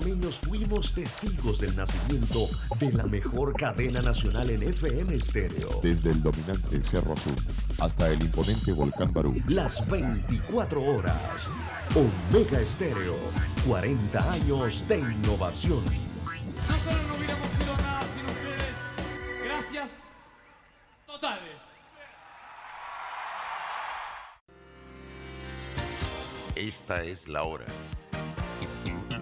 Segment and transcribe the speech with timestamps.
[0.00, 2.38] panameños fuimos testigos del nacimiento
[2.78, 5.80] de la mejor cadena nacional en FM estéreo.
[5.82, 7.34] Desde el dominante Cerro Azul
[7.80, 9.34] hasta el imponente Volcán Barú.
[9.48, 11.16] Las 24 horas.
[11.94, 13.16] Omega Estéreo.
[13.66, 15.84] 40 años de innovación.
[16.68, 19.44] Nosotros no hubiéramos sido nada sin ustedes.
[19.44, 20.02] Gracias
[21.06, 21.80] totales.
[26.56, 27.66] Esta es la hora.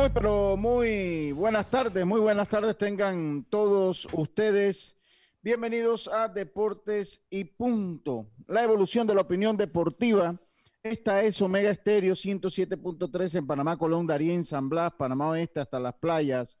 [0.00, 4.96] Muy, pero muy buenas tardes, muy buenas tardes tengan todos ustedes.
[5.42, 10.40] Bienvenidos a Deportes y Punto, la evolución de la opinión deportiva.
[10.82, 15.92] Esta es Omega Estéreo 107.3 en Panamá, Colón, Darien, San Blas, Panamá Oeste hasta las
[15.96, 16.58] playas.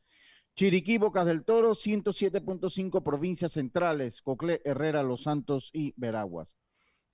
[0.54, 6.58] Chiriquí, Bocas del Toro, 107.5 provincias centrales, Cocle, Herrera, Los Santos y Veraguas.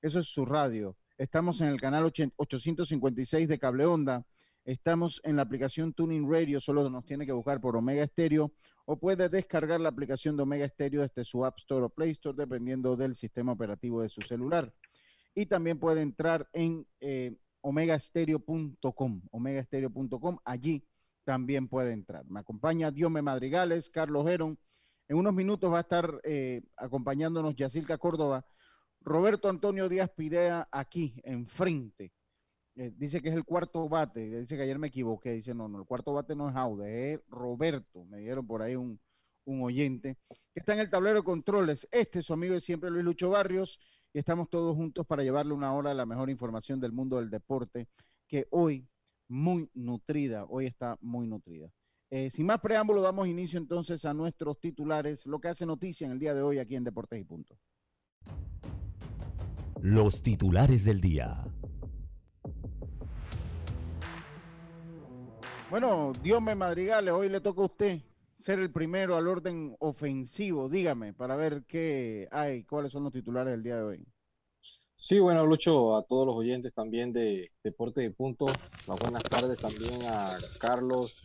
[0.03, 0.97] Eso es su radio.
[1.19, 4.27] Estamos en el canal 856 de Cable Onda
[4.67, 8.51] Estamos en la aplicación Tuning Radio, solo nos tiene que buscar por Omega Stereo
[8.85, 12.37] o puede descargar la aplicación de Omega Stereo desde su App Store o Play Store,
[12.37, 14.75] dependiendo del sistema operativo de su celular.
[15.37, 20.85] Y también puede entrar en eh, omegastereo.com, omegastereo.com, allí
[21.23, 22.27] también puede entrar.
[22.27, 24.59] Me acompaña Diome Madrigales, Carlos Heron.
[25.07, 28.45] En unos minutos va a estar eh, acompañándonos Yacilca Córdoba,
[29.01, 32.13] Roberto Antonio Díaz Pidea aquí enfrente
[32.77, 35.79] eh, dice que es el cuarto bate, dice que ayer me equivoqué, dice no, no,
[35.79, 39.01] el cuarto bate no es Aude, es Roberto, me dieron por ahí un,
[39.47, 40.19] un oyente,
[40.53, 41.89] que está en el tablero de controles.
[41.91, 43.81] Este es su amigo de siempre, Luis Lucho Barrios,
[44.13, 47.31] y estamos todos juntos para llevarle una hora de la mejor información del mundo del
[47.31, 47.89] deporte,
[48.27, 48.87] que hoy
[49.29, 51.71] muy nutrida, hoy está muy nutrida.
[52.11, 56.13] Eh, sin más preámbulo, damos inicio entonces a nuestros titulares, lo que hace noticia en
[56.13, 57.59] el día de hoy aquí en Deportes y Punto.
[59.81, 61.45] Los titulares del día.
[65.69, 67.99] Bueno, Dios me madrigale, hoy le toca a usted
[68.37, 70.69] ser el primero al orden ofensivo.
[70.69, 74.07] Dígame, para ver qué hay, cuáles son los titulares del día de hoy.
[74.95, 78.47] Sí, bueno, Lucho, a todos los oyentes también de Deporte de Punto,
[78.87, 81.23] las buenas tardes también a Carlos.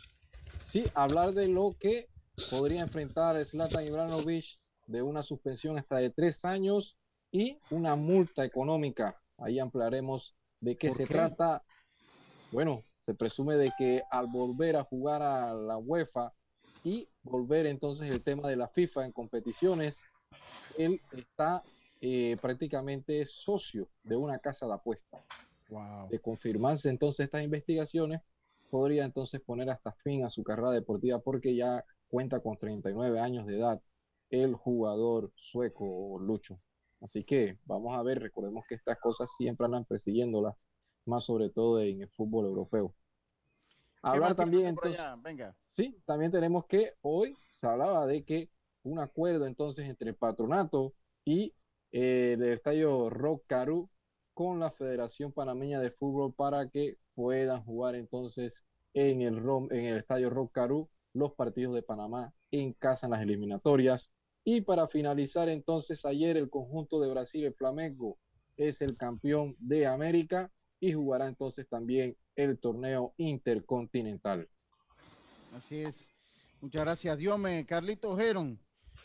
[0.58, 2.10] Sí, hablar de lo que
[2.50, 6.98] podría enfrentar Zlatan Ibrahimovic de una suspensión hasta de tres años
[7.32, 9.22] y una multa económica.
[9.38, 11.64] Ahí ampliaremos de qué se trata.
[12.52, 16.34] Bueno, se presume de que al volver a jugar a la UEFA
[16.84, 20.06] y volver entonces el tema de la FIFA en competiciones,
[20.78, 21.64] él está
[22.00, 25.24] eh, prácticamente socio de una casa de apuesta.
[26.10, 28.22] De confirmarse entonces estas investigaciones,
[28.70, 33.46] podría entonces poner hasta fin a su carrera deportiva porque ya cuenta con 39 años
[33.46, 33.82] de edad
[34.30, 36.60] el jugador sueco Lucho.
[37.00, 40.56] Así que vamos a ver, recordemos que estas cosas siempre andan persiguiéndolas
[41.06, 42.94] más sobre todo en el fútbol europeo.
[44.02, 45.02] Hablar también entonces.
[45.24, 45.56] Venga.
[45.64, 48.50] Sí, también tenemos que hoy se hablaba de que
[48.84, 51.54] un acuerdo entonces entre el patronato y
[51.92, 53.90] eh, el estadio Rock Caru
[54.34, 59.38] con la Federación Panameña de Fútbol para que puedan jugar entonces en el,
[59.70, 64.12] en el estadio Rock Caru los partidos de Panamá en casa en las eliminatorias.
[64.44, 68.18] Y para finalizar entonces ayer el conjunto de Brasil, el Flamengo,
[68.58, 74.50] es el campeón de América y jugará entonces también el torneo intercontinental.
[75.56, 76.12] Así es.
[76.60, 77.66] Muchas gracias, Diome.
[77.66, 78.60] Carlito Geron,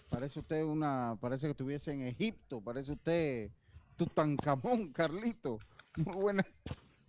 [0.09, 3.51] parece usted una, parece que estuviese en Egipto, parece usted
[3.97, 5.59] Tutankamón, Carlito.
[5.97, 6.47] Muy buena,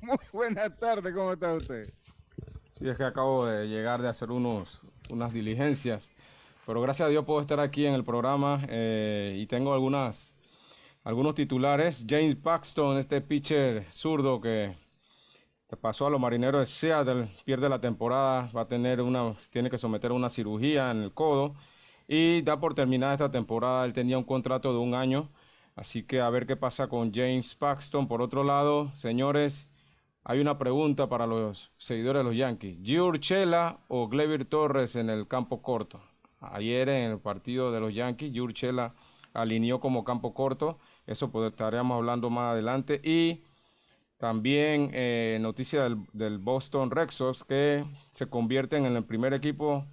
[0.01, 1.89] muy buena tarde, ¿cómo está usted?
[2.71, 6.09] Sí, es que acabo de llegar de hacer unos, unas diligencias,
[6.65, 10.37] pero gracias a Dios puedo estar aquí en el programa eh, y tengo algunas
[11.07, 12.06] algunos titulares.
[12.06, 14.75] James Paxton, este pitcher zurdo que
[15.80, 19.77] pasó a los marineros de Seattle, pierde la temporada, va a tener una, tiene que
[19.77, 21.56] someter a una cirugía en el codo
[22.09, 23.86] y da por terminada esta temporada.
[23.86, 25.30] Él tenía un contrato de un año,
[25.77, 28.10] así que a ver qué pasa con James Paxton.
[28.10, 29.71] Por otro lado, señores,
[30.25, 32.80] hay una pregunta para los seguidores de los Yankees.
[32.83, 36.01] ¿Giurchela o Gleyber Torres en el campo corto?
[36.42, 38.94] Ayer en el partido de los Yankees, Giurchela
[39.33, 40.80] alineó como campo corto.
[41.07, 43.01] Eso pues estaríamos hablando más adelante.
[43.04, 43.42] Y
[44.18, 49.86] también eh, noticia del, Boston Red Sox que se convierten en el primer equipo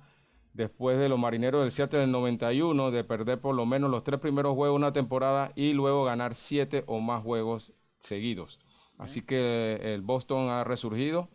[0.53, 4.21] después de los marineros del Seattle del 91 de perder por lo menos los tres
[4.21, 8.61] primeros juegos de una temporada y luego ganar siete o más juegos seguidos.
[8.99, 11.29] Así que el Boston ha resurgido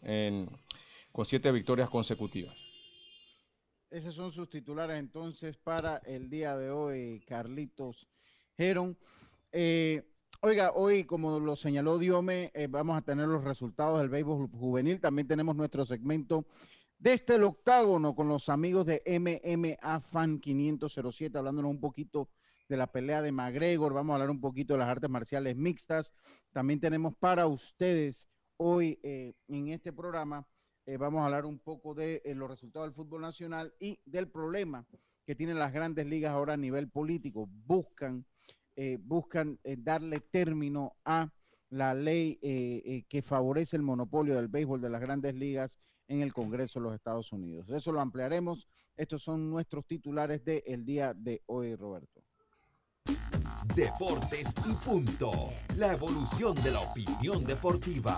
[1.12, 2.66] con siete victorias consecutivas.
[3.92, 8.08] Esos son sus titulares entonces para el día de hoy, Carlitos
[8.58, 8.98] Heron.
[9.52, 10.04] Eh,
[10.42, 15.02] Oiga, hoy, como lo señaló Diome, eh, vamos a tener los resultados del béisbol juvenil.
[15.02, 16.46] También tenemos nuestro segmento
[16.98, 22.30] desde el octágono con los amigos de MMA Fan 507, hablándonos un poquito
[22.70, 23.94] de la pelea de McGregor.
[23.94, 26.14] Vamos a hablar un poquito de las artes marciales mixtas.
[26.54, 30.48] También tenemos para ustedes hoy eh, en este programa,
[30.86, 34.88] eh, vamos a hablar un poco de los resultados del fútbol nacional y del problema
[35.26, 37.46] que tienen las grandes ligas ahora a nivel político.
[37.66, 38.26] Buscan
[38.82, 41.30] eh, buscan eh, darle término a
[41.70, 45.78] la ley eh, que favorece el monopolio del béisbol de las grandes ligas
[46.08, 47.70] en el Congreso de los Estados Unidos.
[47.72, 48.70] Eso lo ampliaremos.
[48.96, 52.24] Estos son nuestros titulares del el día de hoy, Roberto.
[53.76, 55.30] Deportes y punto.
[55.76, 58.18] La evolución de la opinión deportiva.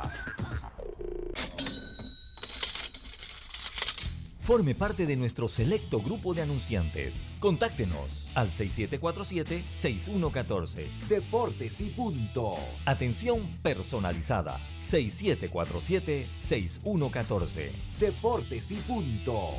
[4.51, 7.25] Forme parte de nuestro selecto grupo de anunciantes.
[7.39, 10.87] Contáctenos al 6747-6114.
[11.07, 12.55] Deportes y punto.
[12.85, 14.57] Atención personalizada.
[14.83, 17.71] 6747-6114.
[17.97, 19.51] Deportes y punto.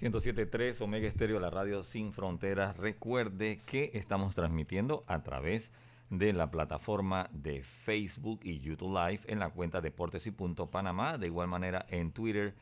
[0.00, 2.78] 107.3 Omega Estéreo, la radio sin fronteras.
[2.78, 9.22] Recuerde que estamos transmitiendo a través de de la plataforma de Facebook y YouTube Live
[9.28, 11.16] en la cuenta Deportes y Punto Panamá.
[11.16, 12.54] De igual manera en Twitter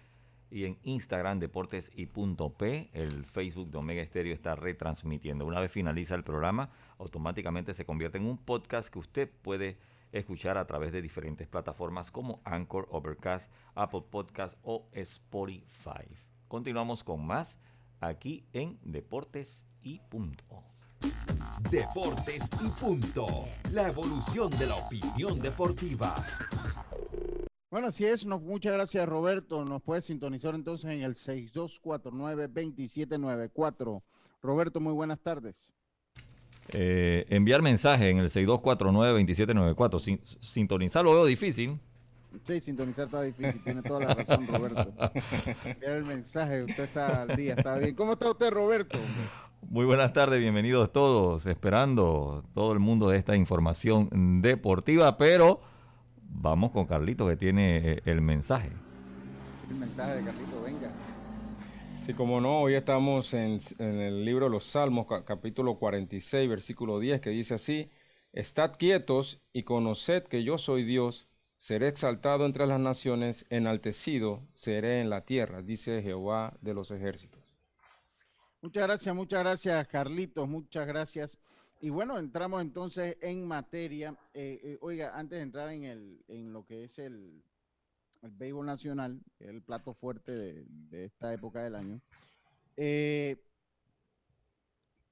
[0.51, 2.91] y en Instagram Deportes y Punto P.
[2.93, 5.47] El Facebook de Omega Estéreo está retransmitiendo.
[5.47, 9.79] Una vez finaliza el programa, automáticamente se convierte en un podcast que usted puede
[10.13, 16.07] escuchar a través de diferentes plataformas como Anchor, Overcast, Apple Podcast o Spotify.
[16.49, 17.57] Continuamos con más
[18.01, 20.78] aquí en Deportes y Punto.
[21.71, 23.27] Deportes y punto.
[23.73, 26.15] La evolución de la opinión deportiva.
[27.71, 28.25] Bueno, así es.
[28.25, 29.63] muchas gracias, Roberto.
[29.65, 34.03] Nos puede sintonizar entonces en el 6249-2794.
[34.43, 35.71] Roberto, muy buenas tardes.
[36.73, 40.39] Eh, enviar mensaje en el 6249-2794.
[40.41, 41.79] sintonizar lo veo difícil.
[42.45, 43.63] Sí, sintonizar está difícil.
[43.63, 44.95] Tiene toda la razón, Roberto.
[45.65, 46.63] Enviar el mensaje.
[46.63, 47.95] Usted está al día, está bien.
[47.95, 48.99] ¿Cómo está usted, Roberto?
[49.63, 55.61] Muy buenas tardes, bienvenidos todos, esperando todo el mundo de esta información deportiva, pero
[56.23, 58.71] vamos con Carlito que tiene eh, el mensaje.
[59.69, 60.91] el mensaje de Carlito, venga.
[62.05, 66.99] Sí, como no, hoy estamos en, en el libro de los Salmos, capítulo 46, versículo
[66.99, 67.91] 10, que dice así,
[68.33, 75.01] Estad quietos y conoced que yo soy Dios, seré exaltado entre las naciones, enaltecido seré
[75.01, 77.48] en la tierra, dice Jehová de los ejércitos.
[78.61, 81.39] Muchas gracias, muchas gracias, Carlitos, muchas gracias.
[81.81, 84.19] Y bueno, entramos entonces en materia.
[84.35, 87.41] Eh, eh, oiga, antes de entrar en, el, en lo que es el,
[88.21, 92.01] el béisbol nacional, el plato fuerte de, esta época del año,
[92.77, 93.41] eh,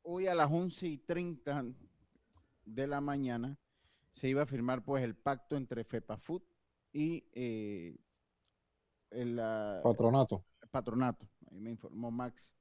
[0.03, 1.67] hoy a las 11 y 30
[2.65, 3.57] de la mañana
[4.11, 6.43] se iba a firmar pues el pacto entre FEPAFUT
[6.93, 7.25] y
[9.11, 9.37] el
[9.85, 10.45] patronato.
[10.73, 12.56] patronato, ahí me informó Max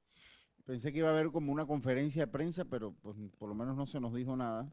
[0.66, 3.76] Pensé que iba a haber como una conferencia de prensa, pero pues, por lo menos
[3.76, 4.68] no se nos dijo nada,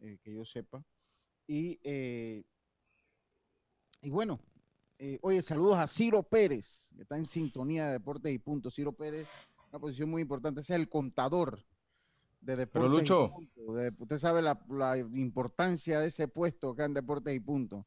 [0.00, 0.84] eh, que yo sepa.
[1.46, 2.44] Y, eh,
[4.02, 4.38] y bueno,
[4.98, 8.74] eh, oye, saludos a Ciro Pérez, que está en sintonía de Deportes y Puntos.
[8.74, 9.26] Ciro Pérez,
[9.70, 11.64] una posición muy importante, es el contador
[12.42, 13.32] de Deportes Lucho.
[13.98, 17.86] usted sabe la, la, importancia de ese puesto acá en Deportes y Puntos.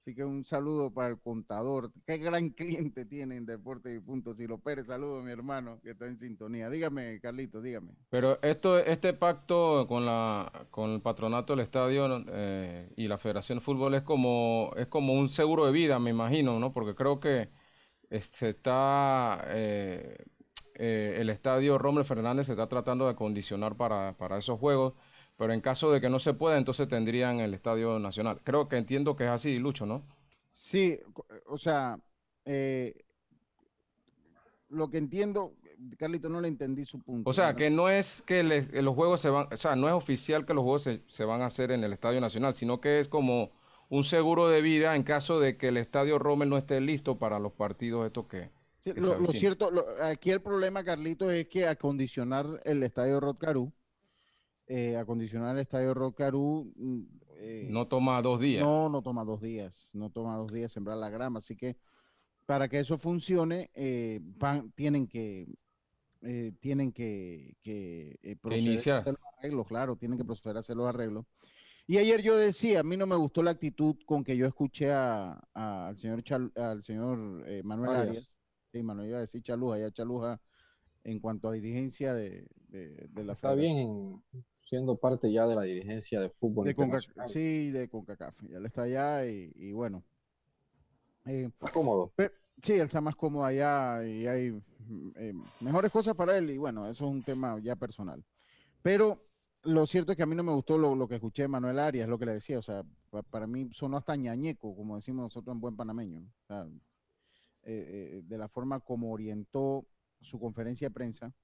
[0.00, 1.92] Así que un saludo para el contador.
[2.06, 4.38] Qué gran cliente tiene en Deportes y Puntos.
[4.38, 6.70] Silo Pérez, saludo a mi hermano que está en sintonía.
[6.70, 7.92] Dígame, Carlito, dígame.
[8.08, 13.58] Pero esto, este pacto con la con el patronato del estadio eh, y la Federación
[13.58, 16.72] de Fútbol es como es como un seguro de vida, me imagino, ¿no?
[16.72, 17.50] Porque creo que
[18.18, 20.16] se está eh,
[20.76, 24.94] eh, el estadio Rommel Fernández se está tratando de acondicionar para, para esos juegos
[25.40, 28.42] pero en caso de que no se pueda, entonces tendrían el Estadio Nacional.
[28.44, 30.04] Creo que entiendo que es así, Lucho, ¿no?
[30.52, 31.00] Sí,
[31.46, 31.98] o sea,
[32.44, 33.06] eh,
[34.68, 35.54] lo que entiendo,
[35.96, 37.30] Carlito, no le entendí su punto.
[37.30, 40.44] O sea, que no es que los juegos se van, o sea, no es oficial
[40.44, 43.50] que los juegos se, van a hacer en el Estadio Nacional, sino que es como
[43.88, 47.38] un seguro de vida en caso de que el Estadio Rommel no esté listo para
[47.38, 48.50] los partidos estos que...
[48.94, 49.70] lo, cierto,
[50.02, 53.72] aquí el problema, Carlito, es que acondicionar el Estadio Rotcarú,
[54.72, 56.72] eh, acondicionar el Estadio Rotcarú...
[56.76, 57.00] Mm,
[57.42, 58.62] eh, no toma dos días.
[58.62, 61.76] No, no toma dos días, no toma dos días sembrar la grama, así que
[62.46, 65.48] para que eso funcione, eh, van, tienen que
[66.22, 70.76] eh, tienen que, eh, proceder a hacer los arreglos, claro, tienen que proceder a hacer
[70.76, 71.24] los arreglos.
[71.88, 74.92] Y ayer yo decía, a mí no me gustó la actitud con que yo escuché
[74.92, 76.22] al señor
[76.54, 77.18] al señor
[77.64, 78.36] Manuel Arias.
[78.70, 80.40] Sí, Manuel iba a decir Chaluja, ya Chaluja
[81.02, 82.46] en cuanto a dirigencia de,
[83.14, 84.22] la Está bien
[84.70, 88.82] siendo parte ya de la dirigencia de fútbol de Sí, de CONCACAF, ya le está
[88.82, 90.04] allá y, bueno.
[91.60, 92.12] Más cómodo.
[92.62, 94.62] Sí, él está más cómodo allá y hay
[95.16, 98.22] eh, mejores cosas para él y bueno, eso es un tema ya personal.
[98.80, 99.20] Pero
[99.64, 102.08] lo cierto es que a mí no me gustó lo, que escuché de Manuel Arias,
[102.08, 102.84] lo que le decía, o sea,
[103.28, 106.70] para mí sonó hasta ñañeco, como decimos nosotros en buen panameño, eh,
[107.64, 109.84] eh, de la forma como orientó
[110.20, 111.34] su conferencia de prensa.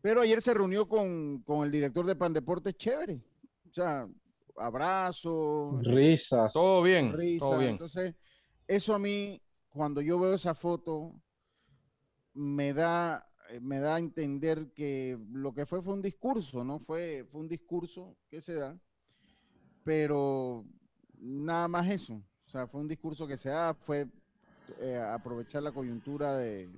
[0.00, 3.20] Pero ayer se reunió con, el director de Pandeportes, chévere,
[3.68, 4.08] o sea,
[4.56, 7.72] abrazos, risas, todo bien, todo bien.
[7.72, 8.14] Entonces,
[8.66, 11.14] eso a mí cuando yo veo esa foto,
[12.34, 16.78] me da, eh, me da a entender que lo que fue fue un discurso, ¿no?
[16.78, 18.78] Fue, fue un discurso que se da,
[19.84, 20.64] pero
[21.20, 22.22] nada más eso.
[22.46, 24.08] O sea, fue un discurso que se da, fue
[24.80, 26.68] eh, aprovechar la coyuntura de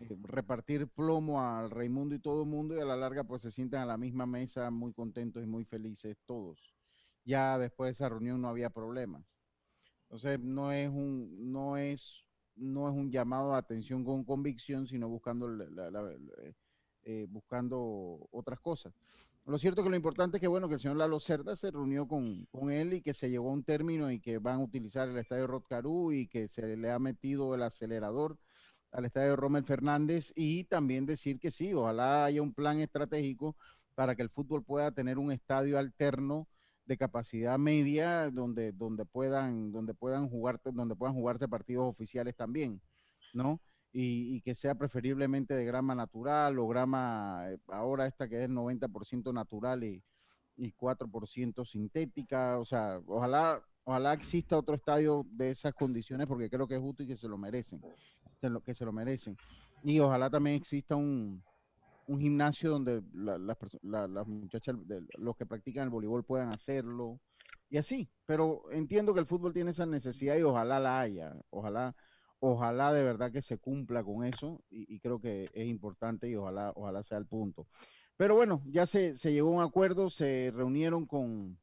[0.00, 3.50] eh, repartir plomo al Raimundo y todo el mundo y a la larga pues se
[3.50, 6.74] sientan a la misma mesa muy contentos y muy felices todos.
[7.24, 9.24] Ya después de esa reunión no había problemas.
[10.02, 12.24] Entonces no es un, no es,
[12.54, 15.48] no es un llamado a atención con convicción, sino buscando,
[17.02, 18.94] eh, buscando otras cosas.
[19.46, 22.08] Lo cierto que lo importante es que, bueno, que el señor Lalo Cerda se reunió
[22.08, 25.16] con, él y que se llegó a un término y que van a utilizar el
[25.18, 28.38] estadio Rotcarú y que se le ha metido el acelerador
[28.92, 33.56] al estadio Rommel Fernández y también decir que sí, ojalá haya un plan estratégico
[33.94, 36.46] para que el fútbol pueda tener un estadio alterno
[36.86, 42.80] de capacidad media donde, donde puedan, donde puedan jugar, donde puedan jugarse partidos oficiales también,
[43.34, 43.60] ¿no?
[43.92, 49.32] Y, que sea preferiblemente de grama natural o grama, eh, ahora esta que es 90%
[49.32, 50.04] natural y,
[50.54, 56.68] y 4% sintética, o sea, ojalá, ojalá exista otro estadio de esas condiciones porque creo
[56.68, 57.80] que es justo y que se lo merecen,
[58.64, 59.36] que se lo merecen.
[59.82, 61.42] Y ojalá también exista un,
[62.06, 64.76] un gimnasio donde las muchachas,
[65.18, 67.20] los que practican el voleibol puedan hacerlo
[67.68, 68.08] y así.
[68.26, 71.94] Pero entiendo que el fútbol tiene esa necesidad y ojalá la haya, ojalá,
[72.40, 76.72] ojalá de verdad que se cumpla con eso y, creo que es importante y ojalá,
[76.74, 77.66] ojalá sea el punto.
[78.16, 81.58] Pero bueno, ya se, se llegó a un acuerdo, se reunieron con,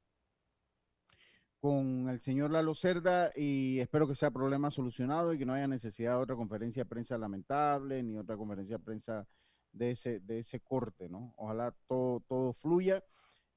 [1.63, 5.65] con el señor Lalo Cerda y espero que sea problema solucionado y que no haya
[5.65, 9.25] necesidad de otra conferencia de prensa lamentable ni otra conferencia de prensa
[9.71, 11.33] de ese, de ese corte, ¿no?
[11.37, 13.01] Ojalá todo, todo fluya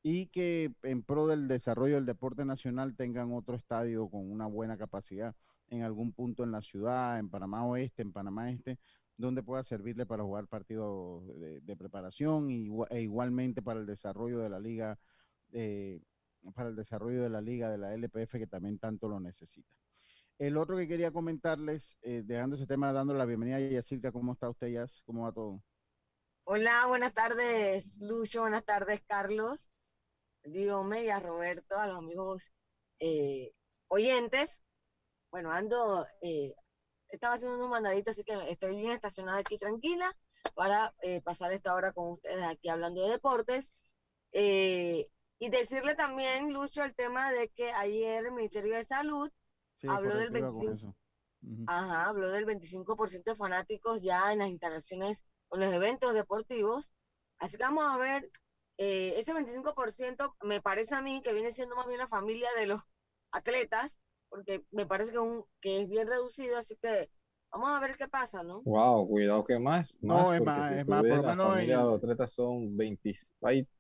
[0.04, 4.78] y que en pro del desarrollo del deporte nacional tengan otro estadio con una buena
[4.78, 5.34] capacidad
[5.66, 8.78] en algún punto en la ciudad, en Panamá Oeste, en Panamá Este,
[9.16, 14.60] donde pueda servirle para jugar partidos de, preparación e igualmente para el desarrollo de la
[14.60, 14.96] liga,
[15.50, 16.00] eh,
[16.52, 19.68] para el desarrollo de la liga de la LPF que también tanto lo necesita.
[20.38, 24.34] El otro que quería comentarles, eh, dejando ese tema, dando la bienvenida a Yacirca, ¿cómo
[24.34, 25.02] está usted, Yas?
[25.06, 25.62] ¿Cómo va todo?
[26.44, 29.70] Hola, buenas tardes, Lucho, buenas tardes, Carlos,
[30.44, 32.52] Diome y a Roberto, a los amigos
[33.00, 33.52] eh,
[33.88, 34.62] oyentes.
[35.30, 36.54] Bueno, ando, eh,
[37.08, 40.12] estaba haciendo un mandadito, así que estoy bien estacionada aquí tranquila
[40.54, 43.72] para eh, pasar esta hora con ustedes aquí hablando de deportes.
[45.38, 49.30] Y decirle también, Lucho, el tema de que ayer el Ministerio de Salud
[49.88, 50.94] habló del 25%.
[51.66, 56.92] Ajá, habló del 25% de fanáticos ya en las instalaciones con los eventos deportivos.
[57.38, 58.30] Así que vamos a ver,
[58.78, 62.66] eh, ese 25% me parece a mí que viene siendo más bien la familia de
[62.66, 62.80] los
[63.30, 67.10] atletas, porque me parece que, un, que es bien reducido, así que
[67.52, 68.62] vamos a ver qué pasa, ¿no?
[68.62, 69.96] Wow, cuidado que más.
[70.00, 71.66] no, es más, es más, por lo menos.
[71.68, 73.12] Los atletas son 20,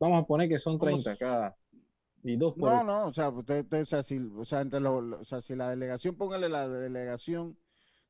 [0.00, 1.56] vamos a poner que son 30 cada.
[2.22, 5.24] Y dos no, no, o sea, usted, o sea, si, o sea, entre los, o
[5.24, 7.56] sea, si la delegación, póngale la delegación,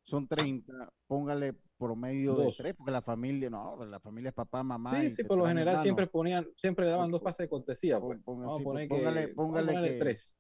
[0.05, 0.73] son 30,
[1.07, 2.57] póngale promedio de Dos.
[2.57, 4.99] tres, porque la familia, no, la familia es papá, mamá.
[5.01, 8.01] Sí, y sí, por lo general siempre ponían, siempre le daban dos pases de cortesía.
[8.01, 8.19] Pues.
[8.25, 10.39] Ponga- Vamos sí, a poner póngale- que, póngale vamos que- tres.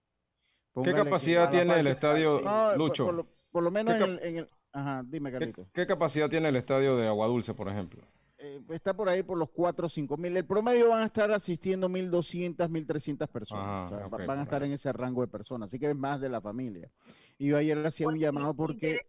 [0.74, 3.04] ¿Qué que capacidad tiene el estadio, No, por- Lucho?
[3.06, 5.66] Por, lo, por lo menos ¿Qué en el, en el- Ajá, dime, ¿Qué, Carlito.
[5.72, 8.06] qué capacidad tiene el estadio de Aguadulce, por ejemplo?
[8.36, 10.36] Eh, está por ahí por los 4 o 5 mil.
[10.36, 13.64] El promedio van a estar asistiendo 1.200, 1.300 personas.
[13.64, 15.70] Ajá, O sea, van a estar en ese rango de personas.
[15.70, 16.90] Así que es más de la familia.
[17.38, 19.00] Y yo ayer hacía un llamado porque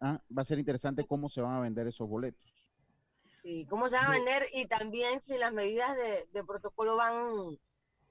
[0.00, 2.50] ah, va a ser interesante cómo se van a vender esos boletos.
[3.26, 7.14] Sí, cómo se van a vender y también si las medidas de, de protocolo van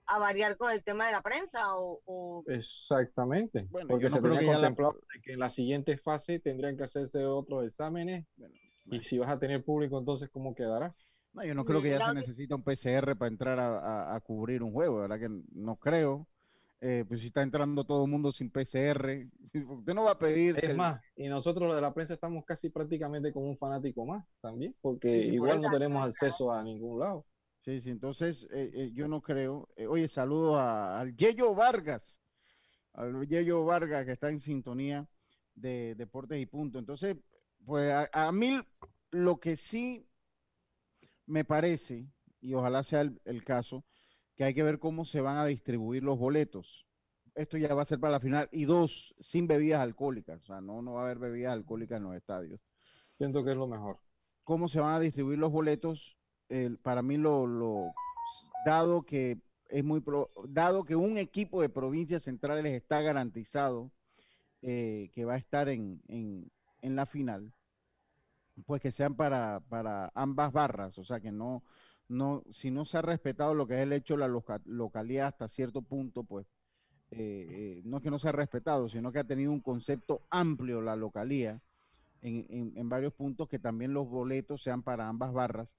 [0.10, 3.68] a variar con el tema de la prensa o, o- Exactamente.
[3.70, 5.50] Bueno, porque yo no se creo tenía que ya la- contemplado de que en la
[5.50, 8.25] siguiente fase tendrían que hacerse otros exámenes.
[8.92, 10.96] Y si vas a tener público, entonces, ¿cómo quedará?
[11.34, 12.20] No, yo no creo que ya se Claro.
[12.20, 15.20] necesita un PCR para entrar a, a- a cubrir un juego, ¿verdad?
[15.20, 16.28] Que no creo.
[16.82, 19.30] Eh, pues si está entrando todo el mundo sin PCR,
[19.68, 20.56] usted no va a pedir.
[20.56, 23.58] que Es el- más, y nosotros los de la prensa estamos casi prácticamente como un
[23.58, 27.25] fanático más también, porque Sí, sí, por igual no tenemos acceso a ningún lado.
[27.62, 29.70] Sí, sí, entonces eh, eh, yo no creo.
[29.75, 32.18] Eh, oye, saludo a- al Yeyo Vargas,
[32.94, 35.10] al Yeyo Vargas que está en sintonía
[35.56, 36.80] de Deportes y Punto.
[36.80, 37.18] Entonces,
[37.66, 38.60] pues a, a mí
[39.12, 40.08] lo que sí
[41.25, 42.08] me parece,
[42.42, 43.86] y ojalá sea el, el caso,
[44.36, 46.86] que hay que ver cómo se van a distribuir los boletos.
[47.36, 48.50] Esto ya va a ser para la final.
[48.51, 50.44] Y dos, sin bebidas alcohólicas.
[50.44, 52.60] O sea, no, no va a haber bebidas alcohólicas en los estadios
[53.16, 54.00] Siento que es lo mejor.
[54.44, 56.19] cómo se van a distribuir los boletos,
[56.82, 57.94] para mí lo,
[58.65, 59.38] dado que
[59.70, 63.91] es muy pro- dado que un equipo de provincias centrales está garantizado
[64.62, 66.51] eh, que va a estar en, en-
[66.82, 67.53] en la final,
[68.65, 71.63] pues que sean para, para ambas barras, o sea que no,
[72.08, 75.27] no, si no se ha respetado lo que es el hecho de la loca- localidad
[75.27, 76.48] hasta cierto punto, pues
[77.12, 80.22] eh, eh, no es que no se ha respetado, sino que ha tenido un concepto
[80.29, 81.62] amplio la localía
[82.22, 85.75] en- en varios puntos que también los boletos sean para ambas barras.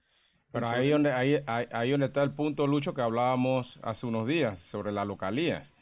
[0.53, 4.27] Pero ahí donde, ahí, ahí, ahí donde está el punto, Lucho, que hablábamos hace unos
[4.29, 5.75] días sobre las localías.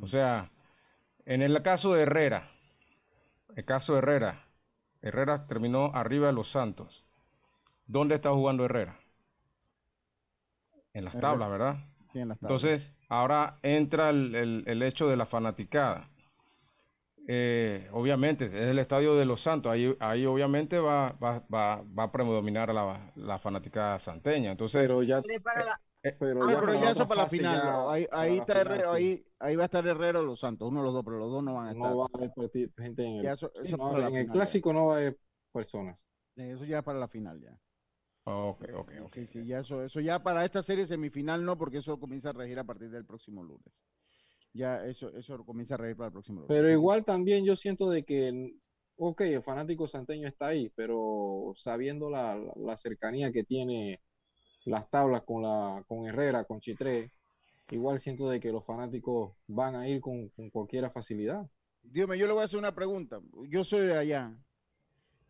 [0.00, 0.50] O sea,
[1.26, 2.50] en el caso de Herrera,
[3.56, 4.46] el caso de Herrera,
[5.02, 7.04] Herrera terminó arriba de los Santos.
[7.86, 8.98] ¿Dónde está jugando Herrera?
[10.94, 11.30] En las Herrera.
[11.30, 11.76] tablas, ¿verdad?
[12.12, 12.62] Sí, en las tablas.
[12.62, 16.08] Entonces, ahora entra el, el- el hecho de la fanaticada.
[17.28, 19.72] Eh, obviamente, es el estadio de los Santos.
[19.72, 24.52] Ahí, ahí obviamente va, va, va, va a predominar la, la fanaticada santeña.
[24.52, 25.80] Entonces, Pero ya, de para la-
[26.18, 27.60] pero Ah, ya pero para ya la eso para la final.
[27.62, 28.96] ya- ahí, ahí está final, sí.
[28.96, 31.30] ahí, ahí va a estar Herrera o los Santos, uno de los dos, pero los
[31.32, 31.90] dos no van a estar.
[31.90, 32.32] No va a haber
[32.76, 34.56] gente en el, Ya eso- sí, eso no, para la en el final, ya.
[34.56, 35.18] clásico no va a haber
[35.52, 36.08] personas.
[36.36, 37.58] Eso ya para la final ya.
[38.24, 39.14] ok, ok, ok.
[39.14, 42.32] Sí, sí, ya eso, eso ya para esta serie semifinal no, porque eso comienza a
[42.32, 43.82] regir a partir del próximo lunes.
[44.56, 46.44] Ya eso, eso comienza a regir para el próximo.
[46.48, 48.54] Pero igual también yo siento de que,
[48.96, 54.00] ok, el fanático santeño está ahí, pero sabiendo la, la- la cercanía que tiene
[54.64, 57.10] las tablas con la con Herrera, con Chitré,
[57.70, 61.46] igual siento de que los fanáticos van a ir con, con cualquier facilidad.
[61.82, 63.20] Dígame, yo le voy a hacer una pregunta.
[63.48, 64.36] Yo soy de allá.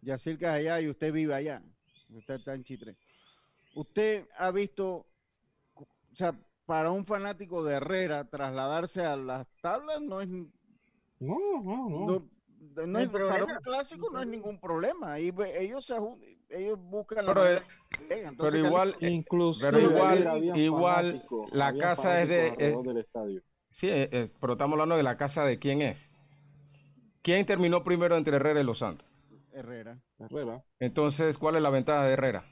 [0.02, 1.62] Yacirca es allá y usted vive allá.
[2.10, 2.96] Usted está en Chitre.
[3.74, 5.06] ¿Usted ha visto,
[5.74, 10.48] o sea, para un fanático de Herrera trasladarse a las tablas no es, no,
[11.20, 12.06] No, no, no.
[12.06, 12.30] no
[12.86, 15.14] No hay es- para un clásico no es ningún problema.
[15.14, 15.94] Ahí ellos se
[16.50, 18.36] ellos buscan la Pero, eh, que llegan.
[18.36, 23.42] Pero Entonces, igual, Inclusive pero igual, igual la casa es de, es- del estadio.
[23.70, 26.10] sí, eh, eh, pero estamos hablando de la casa de quién es.
[27.22, 29.06] ¿Quién terminó primero entre Herrera y Los Santos?
[29.52, 30.62] Herrera, Herrera.
[30.78, 32.44] Entonces, ¿cuál es la ventaja de Herrera?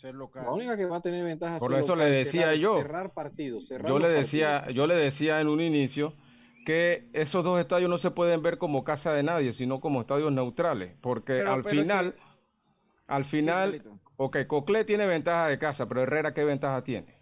[0.00, 0.44] Ser local.
[0.44, 2.74] La única que va a tener ventaja Por eso local, le decía cerrar- yo.
[2.82, 4.74] cerrar partidos, cerrar Yo le decía, partidos.
[4.76, 6.12] yo le decía en un inicio
[6.66, 10.32] que esos dos estadios no se pueden ver como casa de nadie, sino como estadios
[10.32, 12.20] neutrales, porque Pero- al pero es final, que-
[13.06, 13.98] al final, Carlito.
[14.16, 17.18] ok, Coclé tiene ventaja de casa, pero Herrera qué ventaja tiene.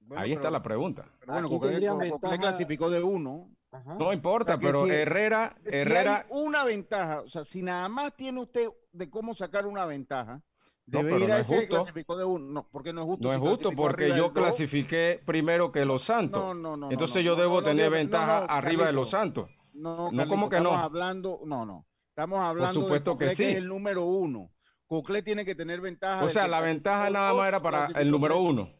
[0.00, 1.06] Bueno, Ahí está la pregunta.
[1.26, 3.50] bueno, Cocle ventaja- clasificó de uno.
[3.72, 3.94] Ajá.
[3.98, 7.44] No importa, O sea, que pero si- Herrera, Si Herrera, hay una ventaja, o sea,
[7.44, 10.40] si nada más tiene usted de cómo sacar una ventaja,
[10.86, 11.74] No, debe pero ir no a es ese justo.
[11.76, 12.52] clasificó de uno.
[12.52, 13.28] No, porque no es justo.
[13.28, 16.40] no si es justo porque yo clasifiqué primero que Los Santos.
[16.42, 18.86] No, no, no, Entonces no, yo no, debo no, no, tener no, ventaja no, arriba
[18.86, 18.92] de.
[18.92, 19.50] Los Santos.
[19.72, 20.68] No, No, Carlito, ¿cómo que no?
[20.70, 21.86] Estamos hablando, no, no.
[22.10, 23.44] Estamos hablando supuesto de que sí.
[23.44, 24.50] es el número uno.
[24.86, 26.24] Coclé tiene que tener ventaja.
[26.24, 28.70] O sea, la ventaja nada más era para el número uno.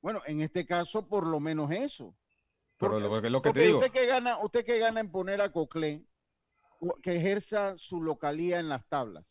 [0.00, 2.14] Bueno, en este caso, por lo menos eso.
[2.78, 5.40] Pero lo, que- lo que te digo, usted que gana, usted que gana en poner
[5.40, 6.04] a Coclé
[7.02, 9.24] que ejerza su localía en las tablas.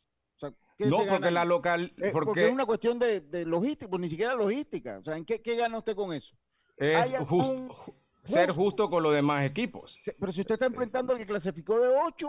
[0.80, 2.26] O sea, ¿qué no se porque la local, Eh, porque...
[2.26, 5.00] porque es una cuestión de, de logística, pues ni siquiera logística.
[5.00, 6.36] O sea, ¿en qué, qué gana usted con eso?
[6.78, 7.12] es
[8.24, 9.98] ser justo con los demás equipos.
[10.20, 12.28] Pero si usted está enfrentando al que clasificó de 8,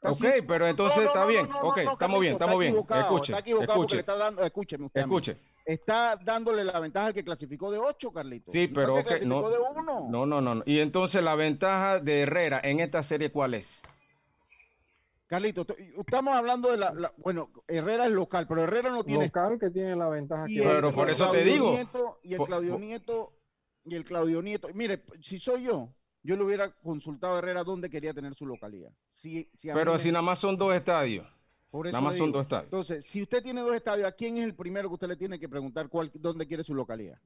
[0.00, 1.48] Ok, pero entonces está bien.
[1.60, 2.76] ok, estamos bien, estamos bien.
[2.76, 5.00] Escuche, está equivocado porque escuche, le está dando, escúcheme usted.
[5.00, 5.36] escuche.
[5.64, 8.50] Está dándole la ventaja al que clasificó de 8, Carlito.
[8.52, 9.82] Sí, pero que ok, no, clasificó de 1.
[10.08, 10.62] no, no, no, no.
[10.66, 13.82] Y entonces la ventaja de Herrera en esta serie, ¿cuál es?
[15.28, 19.26] Carlito, to- estamos hablando de la, la- bueno, Herrera es local, pero Herrera no tiene
[19.26, 21.70] Local que tiene la ventaja que Pero por el eso te Claudio digo.
[21.72, 23.32] Nieto, y el Claudio por- Nieto
[23.84, 24.68] y el Claudio Nieto.
[24.72, 28.90] Mire, si soy yo, yo le hubiera consultado a Herrera dónde quería tener su localidad.
[29.10, 31.26] Si, si Pero me- si nada más son dos estadios.
[31.70, 32.64] por eso nada más son dos estadios.
[32.64, 35.38] Entonces, si usted tiene dos estadios, ¿a quién es el primero que usted le tiene
[35.38, 37.18] que preguntar cuál, dónde quiere su localidad?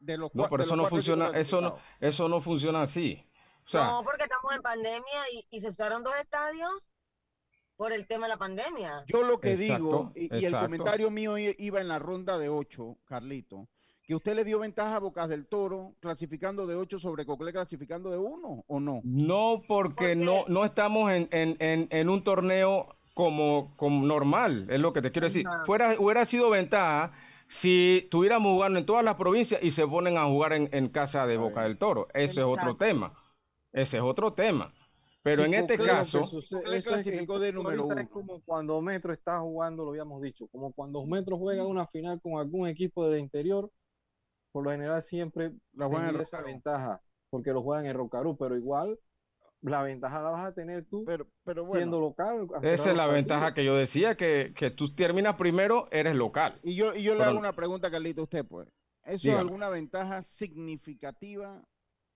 [0.00, 3.24] De los No, pero eso no funciona, eso no, eso no funciona así.
[3.66, 6.90] O sea, no, porque estamos en pandemia y, y se usaron dos estadios
[7.76, 9.04] por el tema de la pandemia.
[9.06, 12.48] Yo lo que Exacto, digo, y, y el comentario mío iba en la ronda de
[12.48, 13.68] 8, Carlito,
[14.06, 18.10] que usted le dio ventaja a Bocas del Toro clasificando de 8 sobre Coclé clasificando
[18.10, 19.00] de 1, ¿o no?
[19.02, 24.78] no porque no, no estamos en, en, en, en un torneo como, como normal, es
[24.78, 25.46] lo que te quiero decir.
[25.64, 27.12] Fuera, hubiera sido ventaja
[27.48, 31.26] si estuviéramos jugando en todas las provincias y se ponen a jugar en, en casa
[31.26, 32.08] de Boca del Toro.
[32.12, 33.12] Ese es otro tema.
[33.74, 34.72] Ese es otro tema.
[35.22, 38.14] Pero Sí, en este caso, sucede- eso es clasificó de número ahorita es uno.
[38.14, 42.38] como cuando Metro está jugando, lo habíamos dicho, como cuando Metro juega una final con
[42.38, 43.70] algún equipo del interior,
[44.52, 48.98] por lo general siempre La juegan esa ventaja, porque lo juegan en Rocarú, pero igual
[49.62, 52.46] la ventaja la vas a tener tú Pero, pero siendo local.
[52.62, 53.14] esa es la partidos.
[53.14, 56.60] ventaja que yo decía, que, que tú terminas primero, eres local.
[56.62, 58.68] y yo, y yo le Pero- hago una pregunta, Carlito, a usted, pues.
[59.04, 61.62] ¿Eso es alguna ventaja significativa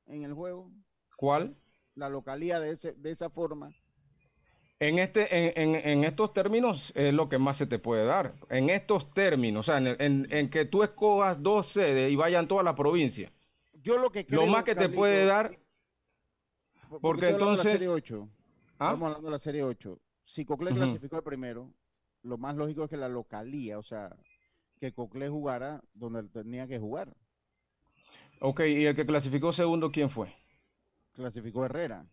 [0.06, 0.70] en el juego?
[1.18, 1.56] ¿Cuál?
[1.96, 3.72] La localidad de, ese, de esa forma.
[4.78, 5.26] En, este,
[5.60, 8.34] en, en- en estos términos es lo que más se te puede dar.
[8.50, 12.46] En estos términos, o sea, en, el- en- que tú escogas dos sedes y vayan
[12.46, 13.32] toda la provincia.
[13.82, 15.58] Yo lo que creo, Lo más que te puede dar,
[16.88, 18.28] por- porque de la entonces- serie 8.
[18.78, 18.84] ¿ah?
[18.86, 19.98] Estamos hablando de la serie 8.
[20.24, 20.78] Si Coclé Ujú.
[20.78, 21.72] clasificó de primero,
[22.22, 24.14] lo más lógico es que la localía, o sea,
[24.78, 27.12] que Coclé jugara donde tenía que jugar.
[28.40, 30.32] Ok, y el que clasificó segundo, ¿quién fue?
[31.18, 32.06] Clasificó Herrera.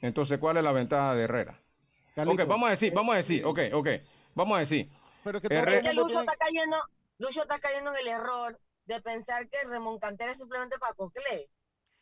[0.00, 1.60] Entonces, ¿cuál es la ventaja de Herrera?
[2.14, 3.88] Carlito, ok, vamos a decir, vamos a decir, ok, ok,
[4.36, 4.88] vamos a decir.
[5.24, 6.76] Pero que Herrera- Es que Lucho está cayendo,
[7.18, 11.50] Lucho está cayendo en el error de pensar que Remón Cantera es simplemente para Coclé.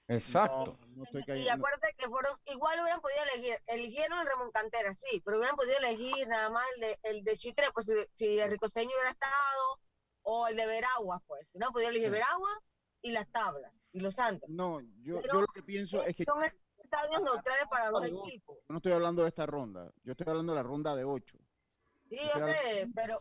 [0.09, 0.77] Exacto.
[0.81, 4.93] No, no estoy Y acuérdate que fueron, igual hubieran podido elegir, eligieron el Remón Cantera,
[4.93, 8.39] sí, pero hubieran podido elegir nada más el de, el de Chitre, pues si, si
[8.39, 9.79] el Ricoseño hubiera estado,
[10.23, 12.13] o el de Veraguas, pues, hubieran podido elegir Sí.
[12.13, 12.59] Veraguas
[13.03, 14.49] y las tablas, y los Santos.
[14.49, 18.57] No, yo, yo lo que pienso es que Son estadios neutrales para dos equipos.
[18.57, 21.39] yo no estoy hablando de esta ronda, yo estoy hablando de la ronda de 8.
[22.09, 23.21] Sí, yo sé, pero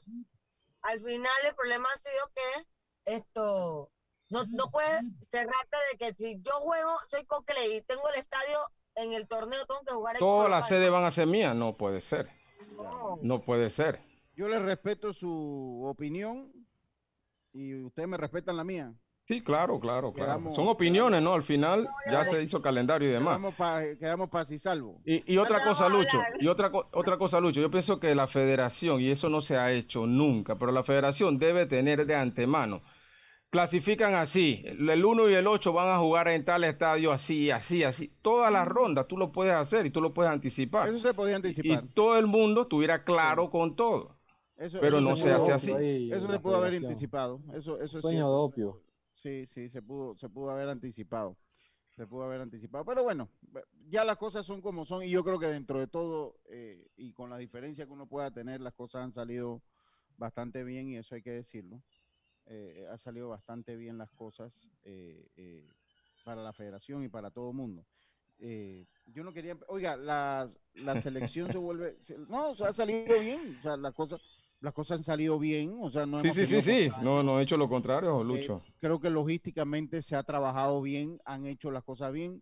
[0.82, 3.92] al final el problema ha sido que esto
[4.30, 8.58] no, no puedes cerrarte de que si yo juego, soy Cocle y tengo el estadio
[8.96, 11.56] en el torneo, tengo que jugar ¿Todas las sedes van a ser mías?
[11.56, 12.30] No puede ser.
[12.76, 13.20] No.
[13.22, 14.00] No puede ser.
[14.36, 16.52] Yo le respeto su opinión
[17.54, 18.94] y ustedes me respetan la mía.
[19.28, 20.34] Sí, claro, claro, claro.
[20.34, 21.34] Quedamos- Son opiniones, ¿no?
[21.34, 23.40] Al final No, ya ya- se hizo calendario y demás.
[24.00, 25.02] Quedamos para y salvo.
[25.04, 28.28] Y, y otra cosa, Lucho, y otra, co- otra cosa, Lucho, yo pienso que la
[28.28, 32.84] federación, y eso no se ha hecho nunca, pero la federación debe tener de antemano,
[33.50, 37.84] clasifican así, el 1 y el 8 van a jugar en tal estadio así, así,
[37.84, 40.90] así, todas las rondas tú lo puedes hacer y tú lo puedes anticipar.
[40.90, 41.84] Eso se podía Y anticipar.
[41.96, 44.16] todo el mundo estuviera claro con todo.
[44.58, 45.72] Eso, pero eso no se se pudo- hace así.
[45.74, 47.40] Ahí, Eso se pudo haber anticipado.
[47.54, 48.82] Eso, eso es Sueño de opio.
[49.26, 51.36] Sí, sí, se pudo, se pudo haber anticipado.
[51.96, 52.86] Se pudo haber anticipado.
[52.86, 53.28] Pero bueno,
[53.90, 57.12] ya las cosas son como son y yo creo que dentro de todo eh, y
[57.14, 59.64] con la diferencia que uno pueda tener, las cosas han salido
[60.18, 61.82] bastante bien y eso hay que decirlo.
[62.46, 65.66] Eh, ha salido bastante bien las cosas eh, eh,
[66.24, 67.84] para la federación y para todo el mundo.
[68.38, 71.98] Eh, yo no quería, oiga, la, la selección se vuelve,
[72.30, 74.22] no, o sea, ha salido bien, o sea, las cosas,
[74.62, 77.44] las cosas han salido bien, o sea, no hemos sí, sí, sí, no, no he
[77.44, 78.64] hecho lo contrario, Eh, Lucho.
[78.80, 82.42] creo que logísticamente se ha trabajado bien, han hecho las cosas bien,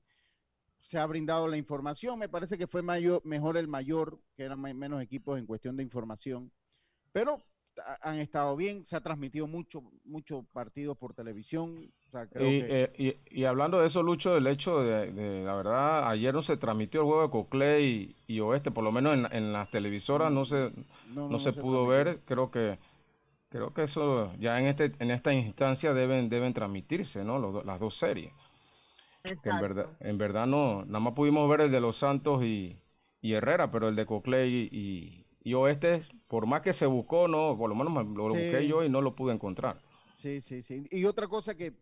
[0.80, 2.20] se ha brindado la información.
[2.20, 5.76] Me parece que fue mayor, mejor el mayor, que eran me- menos equipos en cuestión
[5.78, 6.52] de información,
[7.12, 7.42] pero
[7.86, 11.92] ha- han estado bien, se ha transmitido mucho, mucho partidos por televisión.
[12.14, 15.12] O sea, creo Y, que eh, y- y hablando de eso, Lucho, del hecho de,
[15.12, 18.84] de- la verdad, ayer no se transmitió el juego de Coclé y, y Oeste, por
[18.84, 20.72] lo menos en, en las televisoras no se,
[21.04, 22.22] no, no se pudo ver.
[22.26, 22.80] Creo que
[23.50, 27.40] creo que eso ya en este en esta instancia deben deben transmitirse, ¿no?
[27.40, 28.34] Los las dos series.
[29.44, 29.60] Que en Exacto.
[29.60, 32.82] verdad en verdad no, nada más pudimos ver el de los Santos y,
[33.22, 37.28] y Herrera, pero el de Coclé y, y, y Oeste, por más que se buscó,
[37.28, 38.36] no, por lo menos me- lo Sí.
[38.36, 39.82] busqué yo y no lo pude encontrar.
[40.14, 40.88] Sí, sí, sí.
[40.92, 41.74] Y otra cosa que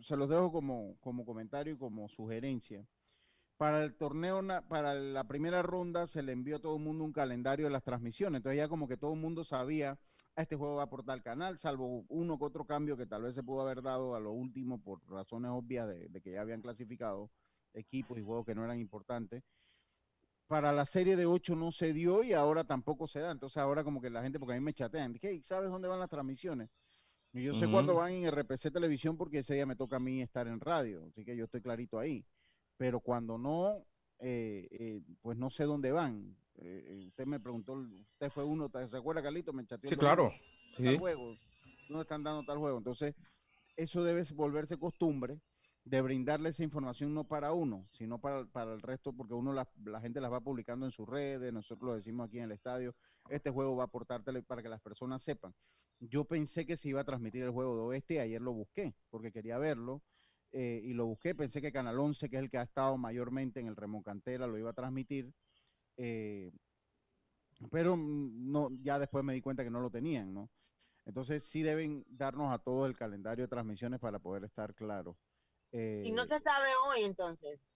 [0.00, 2.86] se los dejo como, como comentario y como sugerencia.
[3.56, 7.12] Para el torneo, para la primera ronda se le envió a todo el mundo un
[7.12, 8.38] calendario de las transmisiones.
[8.40, 9.98] Entonces ya como que todo el mundo sabía,
[10.36, 13.34] "Ah, este juego va por tal canal, salvo uno que otro cambio que tal vez
[13.36, 16.62] se pudo haber dado a lo último por razones obvias de, de que ya habían
[16.62, 17.30] clasificado
[17.74, 19.44] equipos y juegos que no eran importantes.
[20.46, 23.30] Para la serie de 8 no se dio y ahora tampoco se da.
[23.32, 25.98] Entonces ahora como que la gente, porque a mí me chatean, hey, ¿sabes dónde van
[25.98, 26.70] las transmisiones?
[27.32, 27.72] Y yo sé Ujú.
[27.72, 31.04] cuándo van en RPC Televisión porque ese día me toca a mí estar en radio,
[31.06, 32.24] así que yo estoy clarito ahí.
[32.76, 33.84] Pero cuando no,
[34.18, 36.36] eh, eh, pues no sé dónde van.
[36.56, 39.52] Eh, eh, usted me preguntó, usted fue uno, ¿te recuerda Carlito?
[39.52, 39.88] Me chateó.
[39.88, 40.32] Sí, claro.
[40.76, 40.98] tal Sí.
[40.98, 41.36] juego,
[41.88, 42.76] ¿dónde están dando tal juego?
[42.78, 43.14] Entonces,
[43.76, 45.40] eso debe volverse costumbre
[45.84, 48.40] de brindarle esa información no para uno, sino para,
[48.72, 51.94] el resto, porque uno la, la gente las va publicando en sus redes, nosotros lo
[51.96, 52.94] decimos aquí en el estadio,
[53.28, 55.54] este juego va a aportar tele- para que las personas sepan.
[56.00, 59.32] Yo pensé que se iba a transmitir el juego de Oeste, ayer lo busqué, porque
[59.32, 60.02] quería verlo,
[60.52, 63.58] eh, y lo busqué, pensé que Canal 11, que es el que ha estado mayormente
[63.60, 65.32] en el Remocantera, lo iba a transmitir,
[65.98, 66.52] eh,
[67.70, 70.50] pero no, ya después me di cuenta que no lo tenían, ¿no?
[71.06, 75.16] Entonces sí deben darnos a todos el calendario de transmisiones para poder estar claros.
[76.02, 77.66] Y no Eh, se sabe hoy entonces.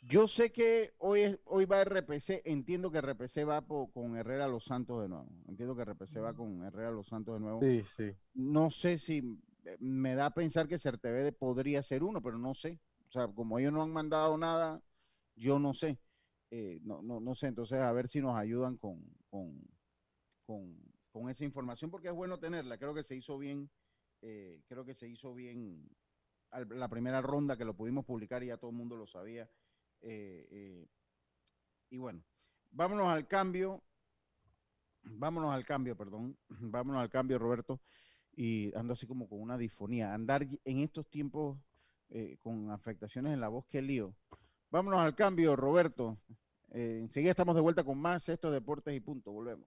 [0.00, 4.48] yo sé que hoy, es, hoy va RPC, entiendo que RPC va po- con Herrera
[4.48, 5.28] Los Santos de nuevo.
[5.48, 7.68] Entiendo que RPC va con Herrera Los Santos de nuevo.
[7.68, 8.16] Sí, sí.
[8.34, 9.18] No sé si
[9.64, 12.78] eh, me da a pensar que Certevede podría ser uno, pero no sé.
[13.08, 14.82] O sea, como ellos no han mandado nada,
[15.36, 15.98] yo no sé.
[16.50, 19.60] Eh, no, no, no sé, entonces a ver si nos ayudan con, con,
[20.46, 20.76] con,
[21.12, 22.78] con esa información, porque es bueno tenerla.
[22.78, 23.70] Creo que se hizo bien,
[24.22, 25.88] eh, creo que se hizo bien
[26.50, 29.48] la primera ronda que lo pudimos publicar y ya todo el mundo lo sabía.
[30.00, 30.88] Eh, eh,
[31.90, 32.22] y bueno,
[32.70, 33.82] vámonos al cambio.
[35.02, 36.36] Vámonos al cambio, perdón.
[36.48, 37.80] Vámonos al cambio, Roberto.
[38.32, 40.14] Y ando así como con una disfonía.
[40.14, 41.58] Andar en estos tiempos
[42.10, 44.14] eh, con afectaciones en la voz, qué lío.
[44.70, 46.18] Vámonos al cambio, Roberto.
[46.70, 49.32] Enseguida estamos de vuelta con más estos deportes y punto.
[49.32, 49.66] Volvemos.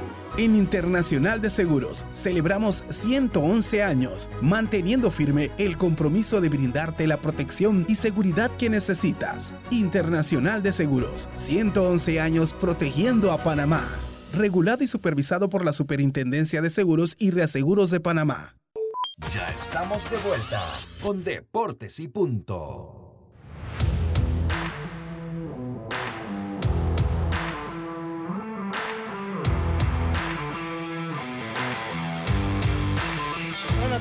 [0.41, 7.85] En Internacional de Seguros celebramos 111 años, manteniendo firme el compromiso de brindarte la protección
[7.87, 9.53] y seguridad que necesitas.
[9.69, 13.87] Internacional de Seguros, 111 años protegiendo a Panamá.
[14.33, 18.55] Regulado y supervisado por la Superintendencia de Seguros y Reaseguros de Panamá.
[19.35, 20.63] Ya estamos de vuelta
[21.03, 23.10] con Deportes y Punto.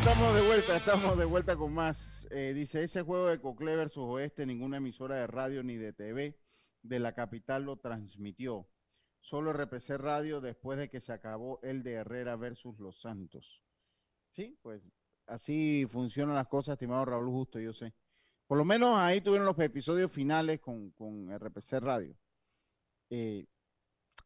[0.01, 2.27] Estamos de vuelta, estamos de vuelta con más.
[2.31, 6.41] Eh, dice, ese juego de Cocle versus Oeste, ninguna emisora de radio ni de TV
[6.81, 8.67] de la capital lo transmitió.
[9.21, 13.63] Solo RPC Radio después de que se acabó el de Herrera versus Los Santos.
[14.31, 14.81] Sí, pues
[15.27, 17.93] así funcionan las cosas, estimado Raúl Justo, yo sé.
[18.47, 22.17] Por lo menos ahí tuvieron los episodios finales con, con RPC Radio.
[23.11, 23.47] Eh,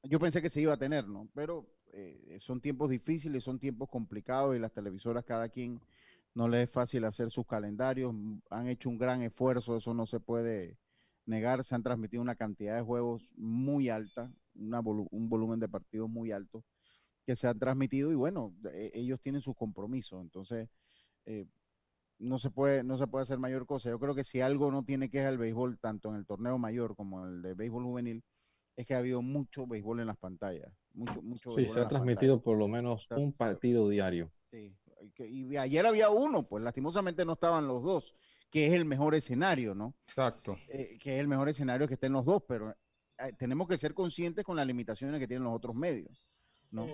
[0.05, 1.29] yo pensé que se iba a tener, ¿no?
[1.35, 5.81] Pero eh, son tiempos difíciles, son tiempos complicados y las televisoras cada quien
[6.35, 10.07] no les es fácil hacer sus calendarios, m- han hecho un gran esfuerzo, eso no
[10.07, 10.77] se puede
[11.27, 16.09] negar, se han transmitido una cantidad de juegos muy alta, una un volumen de partidos
[16.11, 16.65] muy alto
[17.27, 20.69] que se han transmitido y bueno, e- ellos tienen sus compromisos, entonces
[21.27, 21.47] eh,
[22.19, 23.91] no se puede no se puede hacer mayor cosa.
[23.91, 26.97] Yo creo que si algo no tiene que el béisbol, tanto en el torneo mayor
[26.97, 28.25] como en el de béisbol juvenil,
[28.77, 31.89] es que ha habido mucho béisbol en las pantallas, mucho mucho Sí, béisbol se ha
[31.89, 34.31] transmitido por lo menos un partido diario.
[34.51, 34.75] Sí,
[35.19, 38.15] y ayer había uno, pues lastimosamente no estaban los dos,
[38.51, 39.95] que es el mejor escenario, ¿no?
[40.07, 40.57] Exacto.
[40.69, 43.95] Eh, que es el mejor escenario que estén los dos, pero eh, tenemos que ser
[43.95, 46.27] conscientes con las limitaciones que tienen los otros medios,
[46.71, 46.87] ¿no?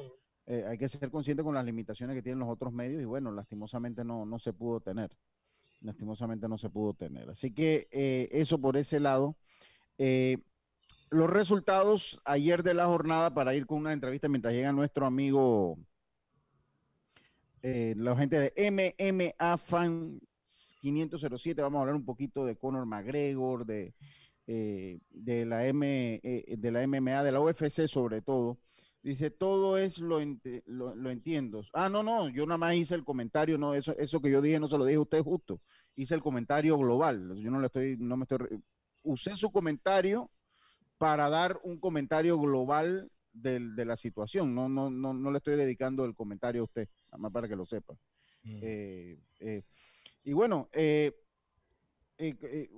[0.46, 3.30] Eh, hay que ser conscientes con las limitaciones que tienen los otros medios y bueno,
[3.30, 5.10] lastimosamente no, no se pudo tener.
[5.82, 7.30] lastimosamente no se pudo tener.
[7.30, 9.36] Así que eh, eso por ese lado.
[9.98, 10.36] Eh,
[11.10, 15.76] los resultados ayer de la jornada para ir con una entrevista mientras llega nuestro amigo,
[17.62, 20.20] eh, la gente de MMA Fan
[20.80, 21.60] 507.
[21.62, 23.92] Vamos a hablar un poquito de Conor McGregor, de,
[24.46, 28.58] eh, de, la M, eh, de la MMA, de la UFC sobre todo.
[29.02, 31.64] Dice, todo es lo, ente- lo, entiendo.
[31.72, 34.60] Ah, no, no, yo nada más hice el comentario, no, eso, eso que yo dije
[34.60, 35.60] no se lo dije a usted justo.
[35.96, 37.34] Hice el comentario global.
[37.36, 38.62] Yo no le estoy, no me estoy,
[39.02, 40.30] usé su comentario
[41.00, 44.54] para dar un comentario global de la situación.
[44.54, 47.56] No, no, no, no le estoy dedicando el comentario a usted, nada más para que
[47.56, 47.94] lo sepa.
[48.44, 49.62] Eh, eh,
[50.24, 51.14] y bueno, eh,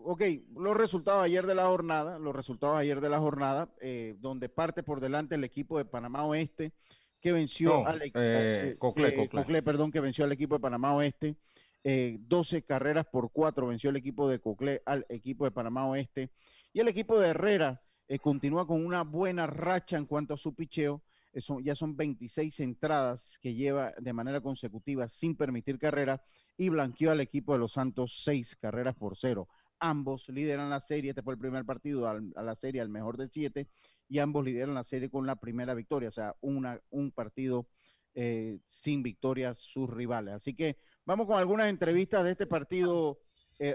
[0.05, 0.23] ok,
[0.57, 3.75] los resultados ayer de la jornada, los resultados ayer de la jornada,
[4.19, 6.73] donde parte por delante el equipo de Panamá Oeste,
[7.21, 9.29] que venció No, al eh, Coclé.
[9.29, 11.35] Coclé, perdón, que venció al equipo de Panamá Oeste.
[11.83, 16.31] eh, 12 carreras por 4 venció el equipo de Coclé al equipo de Panamá Oeste.
[16.73, 20.55] Y el equipo de Herrera eh, continúa con una buena racha en cuanto a su
[20.55, 21.03] picheo.
[21.33, 26.23] Eh, ya son 26 entradas que lleva de manera consecutiva sin permitir carrera
[26.59, 29.49] y blanqueó al equipo de los Santos 6 carreras por cero.
[29.79, 33.29] Ambos lideran la serie, este fue el primer partido a la serie al mejor de
[33.29, 33.67] 7
[34.11, 37.67] y ambos lideran la serie con la primera victoria, o sea, una, un partido
[38.15, 40.35] eh, sin victorias sus rivales.
[40.35, 43.19] Así que vamos con algunas entrevistas de este partido,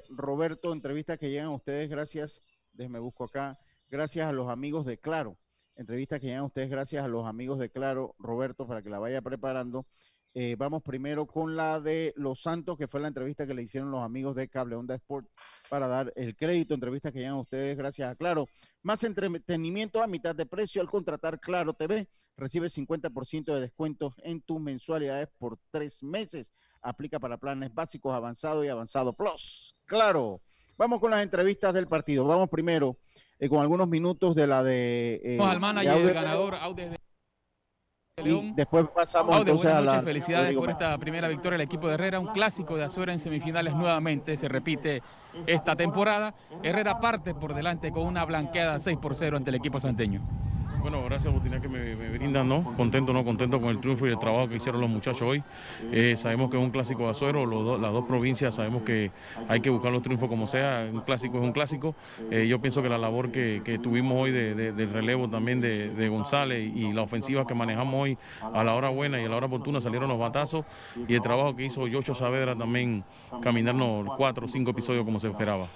[0.09, 3.57] Roberto, entrevistas que llegan a ustedes gracias, déjenme busco acá,
[3.89, 5.37] gracias a los amigos de Claro,
[5.75, 9.21] entrevistas que llegan ustedes gracias a los amigos de Claro, Roberto, para que la vaya
[9.21, 9.85] preparando.
[10.33, 13.89] Eh, vamos primero con la de Los Santos, que fue la entrevista que le hicieron
[13.89, 15.27] los amigos de Cable Onda Sport
[15.67, 18.47] para dar el crédito, entrevistas que llegan ustedes gracias a Claro.
[18.83, 22.07] Más entretenimiento a mitad de precio al contratar Claro TV.
[22.35, 26.53] Recibe 50% de descuentos en tus mensualidades por tres meses.
[26.83, 29.75] Aplica para planes básicos, avanzado y avanzado plus.
[29.85, 30.41] Claro.
[30.77, 32.25] Vamos con las entrevistas del partido.
[32.25, 32.97] Vamos primero
[33.39, 35.21] eh, con algunos minutos de la de...
[35.23, 36.97] eh, Vamos al de manager, Aude- el ganador, Audes de
[38.23, 38.53] León.
[38.55, 39.91] después pasamos Aude, entonces buenas a la...
[39.93, 43.19] noches, felicidades por esta primera victoria del equipo de Herrera, un clásico de Azuera en
[43.19, 45.03] semifinales nuevamente, se repite
[45.45, 46.33] esta temporada.
[46.63, 50.23] Herrera parte por delante con una blanqueada 6 por 0 ante el equipo santeño.
[50.79, 52.69] Bueno, gracias a que me, me brindan, ¿no?
[52.77, 53.23] Contento, ¿no?
[53.25, 55.43] Contento con el triunfo y el trabajo que hicieron los muchachos hoy.
[55.91, 59.11] Eh, sabemos que es un clásico de Azuero, los dos- las dos provincias sabemos que
[59.47, 61.95] hay que buscar los triunfos como sea, un clásico es un clásico.
[62.29, 66.09] Eh, yo pienso que la labor que, tuvimos hoy de- del relevo también de, de
[66.09, 68.19] González y la ofensiva que manejamos hoy
[68.51, 70.65] a la hora buena y a la hora oportuna salieron los batazos
[71.07, 73.05] y el trabajo que hizo Yocho Saavedra también
[73.39, 75.73] caminarnos cuatro o cinco episodios como se esperaba.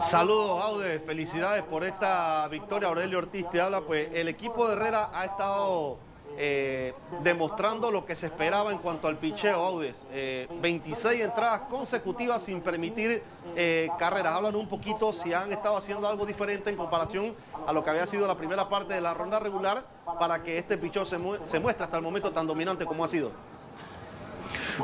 [0.00, 0.98] Saludos, Aude.
[0.98, 2.88] Felicidades por esta victoria.
[2.88, 3.82] Aurelio Ortiz te habla.
[3.82, 5.98] Pues el equipo de Herrera ha estado
[6.38, 10.06] eh, demostrando lo que se esperaba en cuanto al picheo, Audes.
[10.10, 13.22] Eh, 26 entradas consecutivas sin permitir
[13.54, 14.34] eh, carreras.
[14.34, 17.34] Hablan un poquito si han estado haciendo algo diferente en comparación
[17.66, 19.84] a lo que había sido la primera parte de la ronda regular
[20.18, 23.32] para que este picheo se, se muestre hasta el momento tan dominante como ha sido.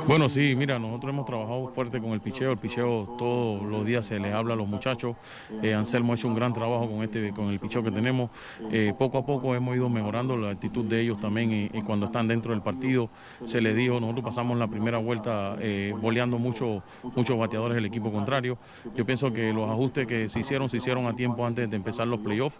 [0.04, 2.52] Bueno, sí, mira, nosotros hemos trabajado fuerte con el picheo.
[2.52, 5.16] El picheo todos los días se les habla a los muchachos.
[5.62, 8.30] Eh, Anselmo ha hecho un gran trabajo con este, con el picheo que tenemos.
[8.70, 12.28] Eh, poco a poco hemos ido mejorando la actitud de ellos también y, cuando están
[12.28, 13.08] dentro del partido.
[13.46, 16.82] Se les dijo, nosotros pasamos la primera vuelta eh, boleando mucho,
[17.14, 18.58] muchos bateadores del equipo contrario.
[18.94, 22.06] Yo pienso que los ajustes que se hicieron, se hicieron a tiempo antes de empezar
[22.06, 22.56] los playoffs.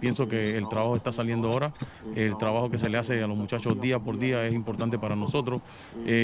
[0.00, 1.70] Pienso que el trabajo está saliendo ahora.
[2.14, 5.16] El trabajo que se le hace a los muchachos día por día es importante para
[5.16, 5.62] nosotros.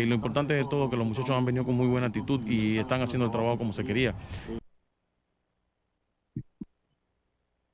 [0.06, 2.78] Lo importante de todo es que los muchachos han venido con muy buena actitud y
[2.78, 4.14] están haciendo el trabajo como se quería.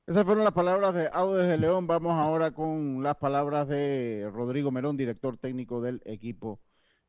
[0.05, 1.85] Esas fueron las palabras de Audes de León.
[1.85, 6.61] Vamos ahora con las palabras de Rodrigo Merón, director técnico del equipo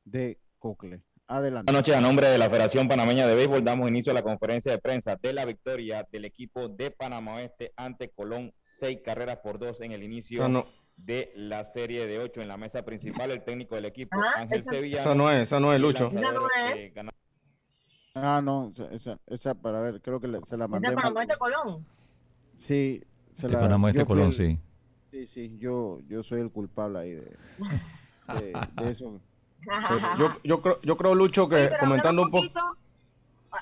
[0.04, 1.02] de Cocle.
[1.28, 1.70] Adelante.
[1.70, 4.72] Buenas noches, a nombre de la Federación Panameña de Béisbol damos inicio a la conferencia
[4.72, 9.58] de prensa de la victoria del equipo de Panamá Oeste ante Colón, seis carreras por
[9.58, 10.64] dos en el inicio Eso no-
[10.98, 13.30] de la serie de ocho en la mesa principal.
[13.30, 15.00] El técnico del equipo, Ah, Ángel esa- Sevilla.
[15.00, 16.08] Esa no es, esa no es, Lucho.
[16.08, 16.92] Esa no es.
[18.14, 20.86] Ah, no, esa, esa, esa para ver, creo que le- se la mandé.
[20.88, 21.10] Ese es para.
[21.14, 21.86] Moete Colón.
[22.56, 23.02] Sí,
[23.34, 23.60] se la.
[23.60, 24.58] Panamá Este Colón, el- sí.
[25.10, 27.36] Sí, sí, yo, yo soy el culpable ahí de,
[28.34, 29.20] de, de eso.
[30.18, 32.42] Yo, yo, creo, yo creo, Lucho, que hablar comentando un poco.
[32.44, 32.60] poquito,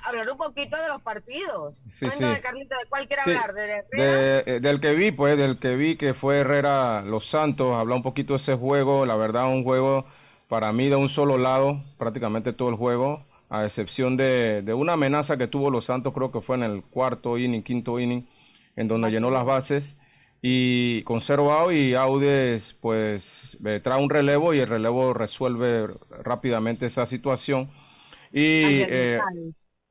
[0.04, 1.76] hablar un poquito de los partidos.
[1.90, 2.40] Sí, sí.
[2.42, 3.52] Carlita, ¿de cuál quiere Sí, hablar?
[3.52, 3.82] ¿De?
[3.92, 7.96] De- eh, del que vi, pues, del que vi que fue Herrera Los Santos, hablar
[7.98, 10.06] un poquito de ese juego, la verdad, un juego
[10.48, 14.94] para mí de un solo lado, prácticamente todo el juego, a excepción de, de una
[14.94, 18.28] amenaza que tuvo Los Santos, creo que fue en el cuarto inning, quinto inning,
[18.76, 19.96] en donde llenó las bases
[20.42, 25.88] y con cero out y Audes pues eh, trae un relevo y el relevo resuelve
[26.22, 27.70] rápidamente esa situación
[28.32, 29.26] Y eh.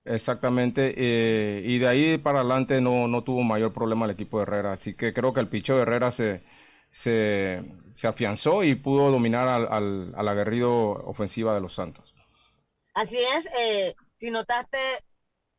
[0.06, 4.44] Exactamente, eh, y de ahí para adelante no, no tuvo mayor problema el equipo de
[4.44, 4.74] Herrera.
[4.74, 6.44] Así que creo que el picheo de Herrera se,
[6.92, 12.14] se, se afianzó y pudo dominar al, al, al aguerrido ofensiva de los Santos.
[12.94, 14.78] Así es, eh, si notaste,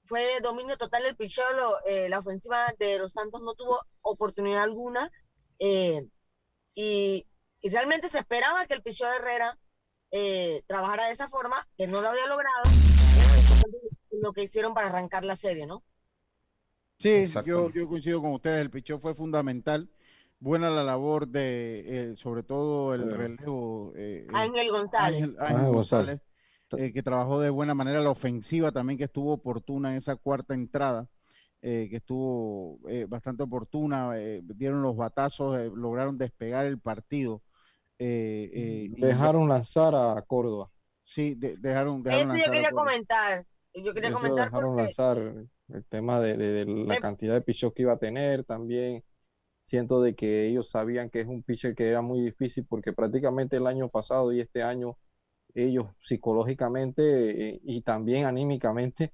[0.06, 1.44] fue dominio total del picheo,
[1.84, 5.10] eh, la ofensiva de los Santos no tuvo oportunidad alguna
[5.58, 6.06] eh,
[6.74, 7.26] y,
[7.60, 9.58] y realmente se esperaba que el picheo de Herrera
[10.12, 12.62] eh, trabajara de esa forma, que no lo había logrado,
[14.20, 15.82] lo que hicieron para arrancar la serie, ¿no?
[16.98, 19.88] Sí, yo, yo coincido con ustedes, el picheo fue fundamental.
[20.38, 23.92] Buena la labor de, eh, sobre todo el relevo.
[23.96, 25.36] eh, eh, Ángel González.
[25.38, 25.72] Ángel, González.
[25.72, 26.20] González,
[26.88, 30.54] eh, que trabajó de buena manera la ofensiva también, que estuvo oportuna en esa cuarta
[30.54, 31.06] entrada,
[31.62, 37.42] eh, que estuvo eh, bastante oportuna, eh, dieron los batazos, eh, lograron despegar el partido.
[37.98, 40.70] eh, eh, y- Dejaron lanzar a Córdoba.
[41.04, 43.46] Sí, de- dejaron, dejaron Eso yo quería comentar.
[43.76, 45.18] Yo quería Eso comentar dejaron porque lanzar
[45.68, 49.04] el tema de, de- de la Eh, cantidad de pichos que iba a tener también.
[49.60, 53.56] Siento de que ellos sabían que es un pitcher que era muy difícil porque prácticamente
[53.58, 54.98] el año pasado y este año
[55.54, 59.12] ellos psicológicamente eh, y también anímicamente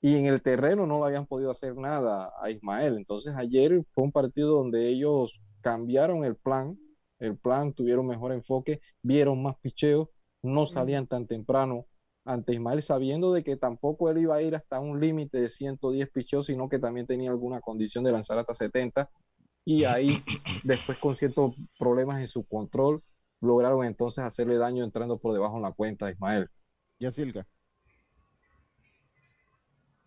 [0.00, 2.96] y en el terreno no le habían podido hacer nada a Ismael.
[2.96, 6.78] Entonces ayer fue un partido donde ellos cambiaron el plan,
[7.18, 10.08] el plan, tuvieron mejor enfoque, vieron más picheos,
[10.42, 11.86] no salían tan temprano
[12.24, 16.10] ante Ismael, sabiendo de que tampoco él iba a ir hasta un límite de 110
[16.10, 19.10] picheos, sino que también tenía alguna condición de lanzar hasta 70.
[19.64, 20.18] Y ahí,
[20.62, 23.02] después con ciertos problemas en su control,
[23.40, 26.48] lograron entonces hacerle daño entrando por debajo en la cuenta a Ismael.
[26.98, 27.46] Yacilca.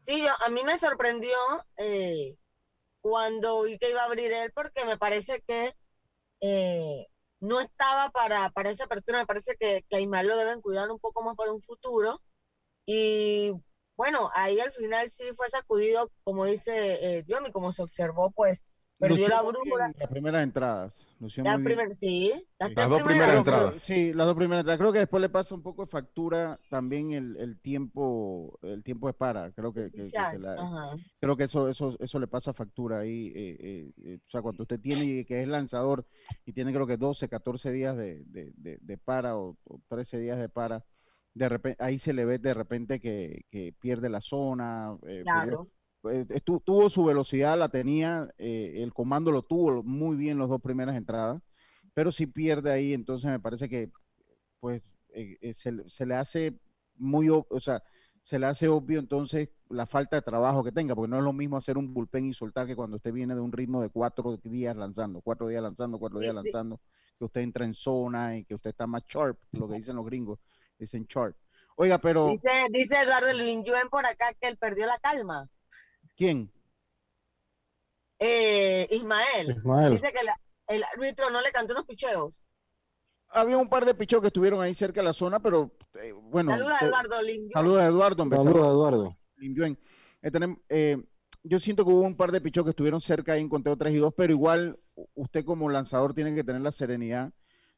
[0.06, 1.36] Sí, yo, a mí me sorprendió
[1.78, 2.38] eh,
[3.02, 5.74] cuando vi que iba a abrir él porque me parece que
[6.42, 7.08] eh,
[7.44, 10.90] no estaba para, para esa apertura, me parece que, que a Ismael lo deben cuidar
[10.90, 12.22] un poco más para un futuro.
[12.86, 13.52] Y
[13.98, 18.64] bueno, ahí al final sí fue sacudido, como dice eh, Diomi, como se observó, pues
[19.10, 19.94] perdió la.
[20.00, 21.08] Las primeras entradas.
[21.20, 21.78] lució La muy bien.
[21.78, 22.76] primer, sí, las, Sí.
[22.76, 23.74] tres primeras.
[23.74, 24.80] Que- Sí, las dos primeras entradas.
[24.80, 29.08] Creo que después le pasa un poco de factura también el, el tiempo, el tiempo
[29.08, 29.52] de para.
[29.52, 30.96] Creo que, que- que Ya, se la- ajá.
[31.20, 33.32] creo que eso, eso, eso le pasa factura ahí.
[33.36, 36.06] eh, eh, eh, o sea, cuando usted tiene que es lanzador
[36.46, 40.18] y tiene creo que 12, 14 días de, de- de- de para o, o 13
[40.20, 40.84] días de para,
[41.34, 44.98] de repente, ahí se le ve de repente que, que pierde la zona.
[45.08, 45.68] eh, Claro.
[46.04, 50.62] Estu- tuvo su velocidad, la tenía, eh, el comando lo tuvo muy bien las dos
[50.62, 51.42] primeras entradas,
[51.94, 53.92] pero si pierde ahí, entonces me parece que
[54.60, 54.84] pues
[55.14, 56.60] eh, eh, se, le- se le hace
[56.96, 57.84] muy, o sea,
[58.22, 61.34] se le hace obvio entonces la falta de trabajo que tenga, porque no es lo
[61.34, 64.38] mismo hacer un bullpen y soltar que cuando usted viene de un ritmo de cuatro
[64.38, 66.80] días lanzando, cuatro días lanzando, cuatro días lanzando,
[67.20, 70.06] que usted entra en zona y que usted está más sharp, lo que dicen los
[70.06, 70.40] gringos,
[70.80, 71.36] dicen sharp.
[71.76, 75.50] Oiga, pero Dice, dice Eduardo Linjuen por acá que él perdió la calma.
[76.24, 76.52] ¿Quién?
[78.20, 79.52] Eh, Ismael.
[79.58, 79.92] Ismael.
[79.92, 82.46] Dice que la- el árbitro no le cantó unos picheos.
[83.30, 86.52] Había un par de pichos que estuvieron ahí cerca de la zona, pero eh, bueno.
[86.52, 87.16] Saluda a Eduardo.
[87.54, 88.24] Saludos a Eduardo.
[88.24, 89.18] Saludos a saludos Eduardo.
[90.22, 91.04] Eh, tenem- eh,
[91.44, 93.94] yo siento que hubo un par de pichos que estuvieron cerca ahí en conteo 3
[93.94, 94.80] y 2, pero igual
[95.16, 97.34] usted como lanzador tiene que tener la serenidad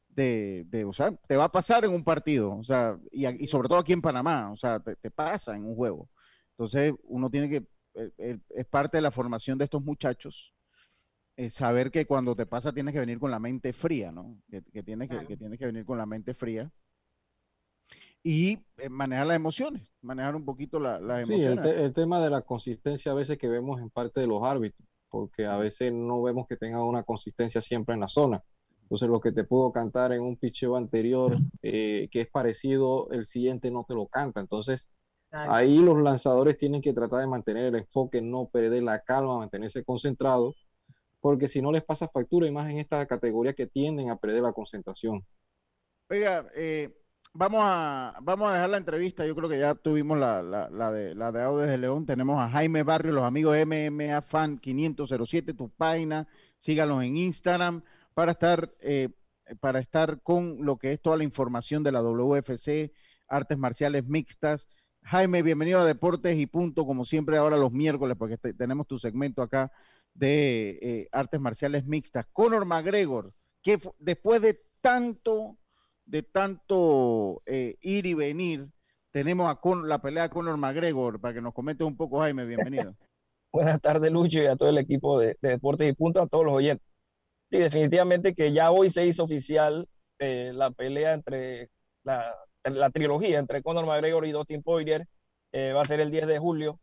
[0.08, 3.68] de, de, o sea, te va a pasar en un partido, o sea, y, sobre
[3.68, 6.08] todo aquí en Panamá, o sea, te, te pasa en un juego.
[6.52, 7.66] Entonces, uno tiene que,
[8.50, 10.52] es parte de la formación de estos muchachos,
[11.36, 14.38] eh, saber que cuando te pasa tienes que venir con la mente fría, ¿no?
[14.50, 16.70] Que, que tienes que, que tienes que venir con la mente fría
[18.22, 21.64] y eh, manejar las emociones, manejar un poquito la- las Sí, el, emociones.
[21.64, 24.88] te- el tema de la consistencia a veces que vemos en parte de los árbitros,
[25.08, 28.42] porque a veces no vemos que tengan una consistencia siempre en la zona.
[28.82, 33.26] Entonces, lo que te pudo cantar en un picheo anterior, eh, que es parecido, el
[33.26, 34.40] siguiente no te lo canta.
[34.40, 34.90] Entonces,
[35.48, 39.84] ahí los lanzadores tienen que tratar de mantener el enfoque, no perder la calma, mantenerse
[39.84, 40.54] concentrados,
[41.20, 44.42] porque si no les pasa factura, y más en esta categoría que tienden a perder
[44.42, 45.24] la concentración.
[46.08, 46.96] Oiga, eh,
[47.32, 49.26] vamos a vamos a dejar la entrevista.
[49.26, 52.06] Yo creo que ya tuvimos la, la, la de la de Audio desde León.
[52.06, 56.28] Tenemos a Jaime Barrio, los amigos MMA Fan 507, tu página.
[56.58, 57.82] Síganos en Instagram
[58.14, 59.10] para estar eh,
[59.60, 62.92] para estar con lo que es toda la información de la WFC,
[63.28, 64.68] artes marciales mixtas.
[65.08, 68.98] Jaime, bienvenido a Deportes y Punto, como siempre ahora los miércoles, porque te- tenemos tu
[68.98, 69.70] segmento acá
[70.14, 72.26] de eh, artes marciales mixtas.
[72.32, 73.32] Conor McGregor,
[73.62, 75.58] que después de tanto
[76.06, 78.68] de tanto eh, ir y venir,
[79.12, 82.44] tenemos a Con- la pelea de Conor McGregor, para que nos comente un poco, Jaime,
[82.44, 82.96] bienvenido.
[83.52, 86.44] Buenas tardes, Lucho, y a todo el equipo de, de Deportes y Punto, a todos
[86.44, 86.86] los oyentes.
[87.50, 89.88] Sí, definitivamente que ya hoy se hizo oficial
[90.18, 91.70] eh, la pelea entre
[92.02, 92.34] la,
[92.70, 95.06] la trilogía entre Conor McGregor y Dustin Poirier
[95.52, 96.80] eh, va a ser el 10 de julio.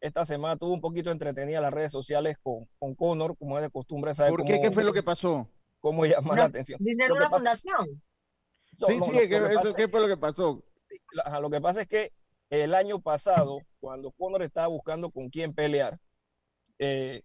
[0.00, 3.70] Esta semana tuvo un poquito entretenida las redes sociales con, con Conor, como es de
[3.70, 4.14] costumbre.
[4.14, 4.52] ¿sabe ¿Por qué?
[4.56, 5.48] cómo- ¿Qué fue lo que pasó?
[5.80, 6.78] cómo llamar la atención?
[6.82, 8.02] Dinero Lo de que una fundación.
[8.80, 10.62] No, Sí, no, sí, lo- ¿qué, lo que eso- ¿qué fue lo que pasó?
[11.12, 12.12] la- lo que pasa es que
[12.50, 15.98] el año pasado, cuando Conor estaba buscando con quién pelear,
[16.78, 17.22] eh,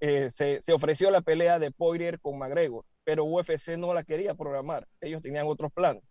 [0.00, 4.34] eh, se, se ofreció la pelea de Poirier con McGregor, pero UFC no la quería
[4.34, 4.86] programar.
[5.00, 6.02] Ellos tenían otros planes.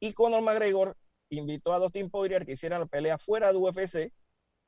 [0.00, 0.96] Y Conor McGregor
[1.30, 4.12] invitó a Dustin Poirier que hicieran la pelea fuera de UFC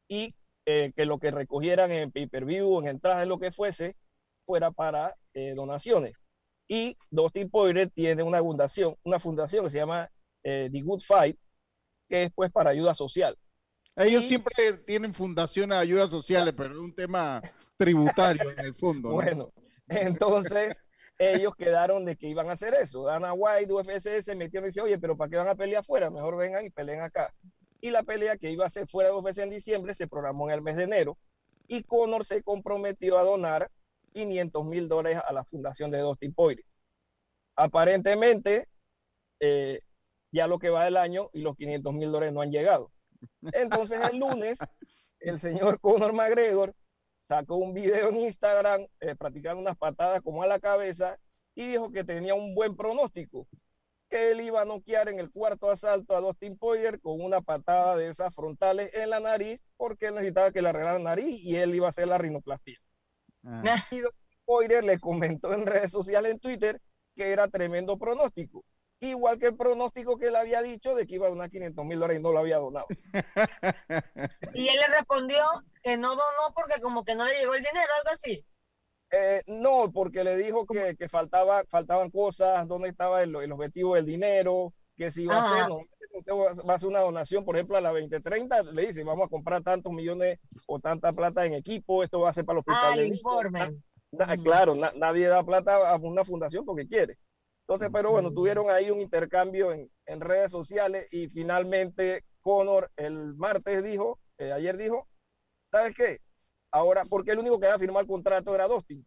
[0.09, 0.35] y
[0.67, 3.97] eh, que lo que recogieran en pay-per-view, en entradas, lo que fuese,
[4.45, 6.15] fuera para eh, donaciones.
[6.69, 10.11] Y Dustin Poirier tiene una fundación, una fundación que se llama
[10.45, 11.39] eh, The Good Fight,
[12.09, 13.37] que es pues para ayuda social.
[13.97, 14.55] Ellos siempre
[14.87, 17.41] tienen fundaciones de ayudas sociales, pero es un tema
[17.77, 19.09] tributario en el fondo.
[19.09, 19.15] ¿no?
[19.17, 19.53] Bueno,
[19.89, 20.81] entonces
[21.21, 23.05] ellos quedaron de que iban a hacer eso.
[23.05, 26.09] Dana White, UFC se metieron y dice, oye, pero ¿para qué van a pelear afuera?
[26.09, 27.35] Mejor vengan y peleen acá.
[27.83, 30.55] Y la pelea que iba a ser fuera de UFC en diciembre se programó en
[30.55, 31.19] el mes de enero
[31.69, 33.71] y Conor se comprometió a donar
[34.15, 36.65] 500 mil dólares a la fundación de Dustin Poirier.
[37.55, 38.67] Aparentemente,
[39.41, 39.81] eh,
[40.33, 42.91] ya lo que va del año y los 500 mil dólares no han llegado.
[43.53, 44.59] Entonces el lunes,
[45.21, 46.75] el señor Conor McGregor
[47.31, 51.17] sacó un video en Instagram eh, practicando unas patadas como a la cabeza
[51.55, 53.47] y dijo que tenía un buen pronóstico,
[54.09, 57.97] que él iba a noquear en el cuarto asalto a Dustin Poirier con una patada
[57.97, 61.55] de esas frontales en la nariz porque él necesitaba que le arreglaran la nariz y
[61.55, 62.81] él iba a hacer la rinoplastia.
[63.45, 63.63] Ah.
[63.93, 66.83] Y Dustin Poirier le comentó en redes sociales, en Twitter,
[67.15, 68.65] que era tremendo pronóstico.
[69.03, 71.99] Igual que el pronóstico que él había dicho de que iba a donar 500 mil
[71.99, 72.87] dólares y no lo había donado.
[74.55, 75.43] Y él le respondió
[75.83, 78.45] que no donó porque como que no le llegó el dinero, algo así.
[79.13, 83.95] Eh, no, porque le dijo que, que faltaba, faltaban cosas, dónde estaba el, el objetivo
[83.95, 85.81] del dinero, que si iba a hacer, no,
[86.19, 89.27] usted va- va a hacer una donación, por ejemplo, a la 2030, le dice, vamos
[89.27, 92.61] a comprar tantos millones o tanta plata en equipo, esto va a ser para el
[92.61, 92.81] hospital.
[92.83, 93.21] Ah, de el niños.
[93.21, 93.83] informe.
[94.13, 97.17] Na- Claro, na- nadie da plata a una fundación porque quiere.
[97.71, 103.37] Entonces, pero bueno, tuvieron ahí un intercambio en, en redes sociales y finalmente Conor el
[103.37, 105.07] martes dijo, eh, ayer dijo,
[105.71, 106.19] ¿sabes qué?
[106.73, 109.07] Ahora, porque el único que iba a firmar el contrato era Dustin.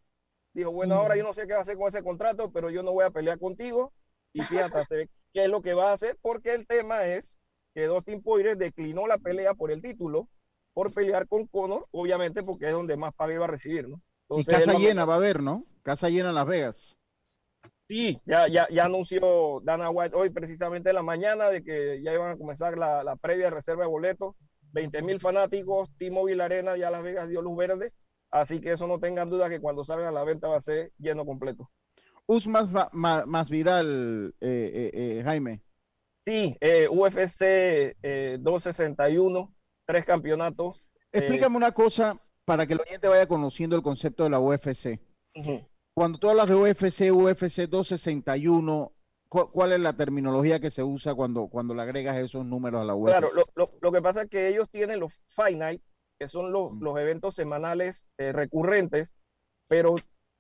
[0.54, 2.84] Dijo, bueno, ahora yo no sé qué va a hacer con ese contrato, pero yo
[2.84, 3.92] no voy a pelear contigo.
[4.32, 7.34] Y fíjate se ve qué es lo que va a hacer, porque el tema es
[7.74, 10.30] que Dustin Poirier declinó la pelea por el título,
[10.74, 13.98] por pelear con Conor, obviamente porque es donde más paga iba a recibir, ¿no?
[14.30, 15.66] Y Entonces, él casa llena va a haber, ¿no?
[15.82, 16.98] Casa llena en Las Vegas.
[17.88, 22.14] Sí, ya, ya, ya anunció Dana White hoy precisamente en la mañana de que ya
[22.14, 24.36] iban a comenzar la, la previa reserva de boletos.
[24.72, 27.92] 20 mil fanáticos, T-Mobile Arena, ya Las Vegas dio luz verde.
[28.32, 30.92] Así que eso no tengan duda que cuando salga a la venta va a ser
[30.98, 31.70] lleno completo.
[32.26, 35.62] Usmas Ma- Ma- más Vidal, eh, eh, eh, Jaime.
[36.26, 39.54] Sí, eh, UFC eh, 261,
[39.86, 40.80] tres campeonatos.
[41.12, 45.00] eh, Explícame una cosa para que el oyente vaya conociendo el concepto de la UFC.
[45.96, 48.92] Cuando tú hablas de UFC, UFC 261,
[49.30, 52.86] ¿cu- ¿cuál es la terminología que se usa cuando, cuando le agregas esos números a
[52.86, 53.12] la UFC?
[53.12, 55.82] Claro, lo, lo- lo que pasa es que ellos tienen los Fight Night,
[56.20, 59.16] que son los, los eventos semanales eh, recurrentes,
[59.68, 59.96] pero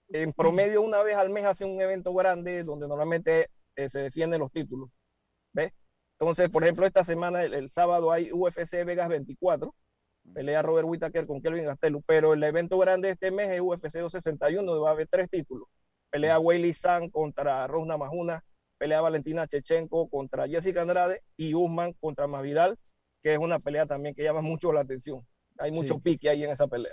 [0.09, 4.39] en promedio una vez al mes hacen un evento grande donde normalmente eh, se defienden
[4.39, 4.89] los títulos.
[5.53, 5.71] ¿Ves?
[6.19, 9.73] Entonces, por ejemplo, esta semana, el, el sábado, hay UFC Vegas 24,
[10.31, 13.99] pelea Robert Whittaker con Kelvin Gastelum, pero el evento grande de este mes es UFC
[13.99, 15.67] 261, donde va a haber tres títulos.
[16.09, 18.43] Pelea Weili San contra Rosna Majuna,
[18.77, 22.77] pelea Valentina Chechenko contra Jessica Andrade y Usman contra Masvidal,
[23.21, 25.25] que es una pelea también que llama mucho la atención.
[25.59, 25.99] Hay mucho Sí.
[26.01, 26.91] pique ahí en esa pelea.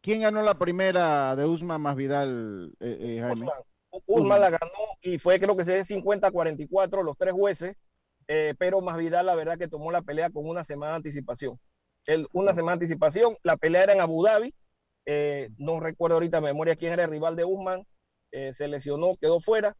[0.00, 3.46] ¿Quién ganó la primera de Usman más Vidal, eh, eh, Jaime?
[4.06, 4.72] Usman la ganó
[5.02, 7.76] y fue creo que se 50-44 los tres jueces,
[8.28, 11.58] eh, pero Masvidal la verdad que tomó la pelea con una semana de anticipación.
[12.32, 14.54] Una semana de anticipación, la pelea era en Abu Dhabi,
[15.06, 17.84] eh, no recuerdo ahorita de memoria quién era el rival de Usman,
[18.32, 19.76] eh, se lesionó, quedó fuera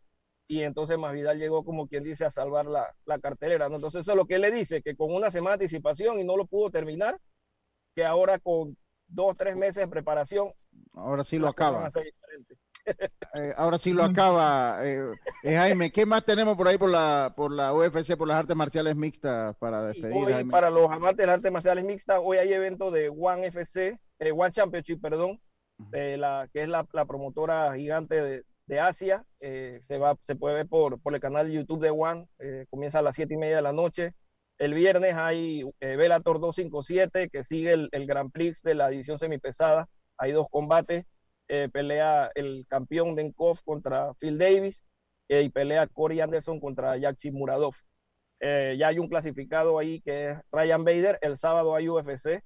[0.48, 3.68] y entonces Masvidal llegó como quien dice a salvar la, la cartelera.
[3.68, 3.76] ¿no?
[3.76, 6.24] Entonces eso es lo que él le dice, que con una semana de anticipación y
[6.24, 7.20] no lo pudo terminar,
[7.94, 8.76] que ahora con
[9.08, 10.52] dos o tres meses de preparación
[10.92, 11.90] Ahora sí lo acaba.
[13.34, 14.86] Eh, ahora sí lo acaba.
[14.86, 15.10] eh,
[15.42, 18.56] eh, Jaime, ¿qué más tenemos por ahí por la, por la UFC, por las artes
[18.56, 20.16] marciales mixtas para despedir?
[20.16, 20.50] Hoy, Jaime?
[20.50, 24.32] para los amantes de las artes marciales mixtas, hoy hay evento de One FC, eh,
[24.32, 25.40] One Championship, perdón,
[25.78, 29.24] de la, que es la, la promotora gigante de, de Asia.
[29.40, 32.66] Eh, se, va, se puede ver por, por el canal de YouTube de One, eh,
[32.70, 34.14] comienza a las siete y media de la noche.
[34.58, 39.18] El viernes hay eh, Bellator 257, que sigue el, el Grand Prix de la división
[39.18, 39.86] semipesada.
[40.16, 41.04] Hay dos combates.
[41.48, 44.84] Eh, pelea el campeón Denkov contra Phil Davis
[45.28, 47.74] eh, y pelea Corey Anderson contra Yaxi Muradov.
[48.40, 51.18] Eh, ya hay un clasificado ahí que es Ryan Bader.
[51.22, 52.42] El sábado hay UFC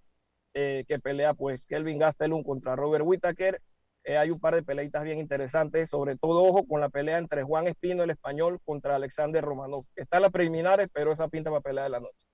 [0.52, 3.62] que pelea pues Kelvin Gastelum contra Robert Whittaker.
[4.04, 7.68] Hay un par de peleitas bien interesantes, sobre todo ojo con la pelea entre Juan
[7.68, 9.84] Espino, el español, contra Alexander Romanov.
[9.94, 12.26] Está en las preliminares, pero esa pinta para pelea de la noche.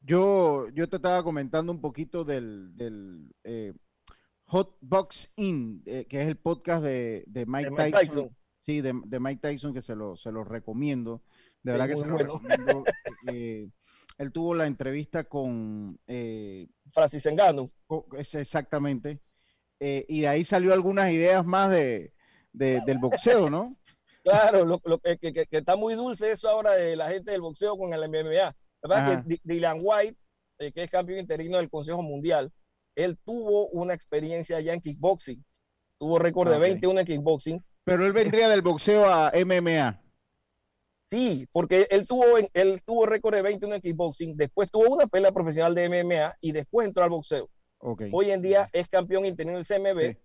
[0.00, 3.30] Yo, yo te estaba comentando un poquito del, del
[4.50, 8.36] eh, Hot Box In, eh, que es el podcast de, de Mike, De Mike Tyson.
[8.60, 11.22] Sí, de, de Mike Tyson, que se lo, se lo recomiendo.
[11.62, 12.40] De verdad que se lo bueno.
[12.42, 12.84] recomiendo.
[13.32, 13.68] Eh,
[14.16, 17.68] él tuvo la entrevista con eh, Francis Engano.
[18.16, 19.20] Es exactamente.
[19.78, 22.12] Eh, y de ahí salió algunas ideas más de,
[22.52, 23.76] de- del boxeo, ¿no?
[24.22, 27.40] Claro, lo, lo que, que- que está muy dulce eso ahora de la gente del
[27.40, 28.30] boxeo con el MMA.
[28.32, 29.24] La verdad Ajá.
[29.26, 30.18] que Dylan White,
[30.58, 32.52] eh, que es campeón interino del Consejo Mundial,
[32.94, 35.44] él tuvo una experiencia ya en kickboxing.
[35.98, 36.62] Tuvo récord Ah, de ok.
[36.62, 37.64] 21 en kickboxing.
[37.84, 40.00] Pero él vendría del boxeo a MMA.
[41.04, 45.32] Sí, porque él tuvo, él tuvo récord de 21 en kickboxing, después tuvo una pelea
[45.32, 47.48] profesional de MMA y después entró al boxeo.
[48.12, 50.16] Hoy en día es campeón interino del CMB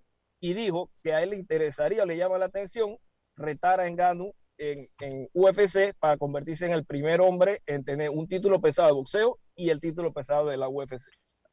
[0.42, 2.98] y dijo que a él le interesaría, le llama la atención,
[3.36, 8.28] retar a Engano en, en UFC para convertirse en el primer hombre en tener un
[8.28, 11.02] título pesado de boxeo y el título pesado de la UFC.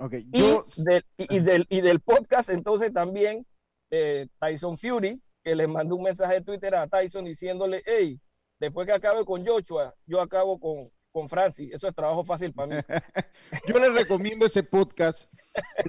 [0.03, 3.47] Ok, Y, yo, del, y, y del, y del podcast, entonces también
[3.91, 8.21] eh, Tyson Fury, que le mandó un mensaje de Twitter a Tyson diciéndole, hey,
[8.59, 11.73] después que acabe con Joshua, yo acabo con, con Francis.
[11.73, 12.83] Eso es trabajo fácil para mí.
[13.69, 15.33] yo les recomiendo ese podcast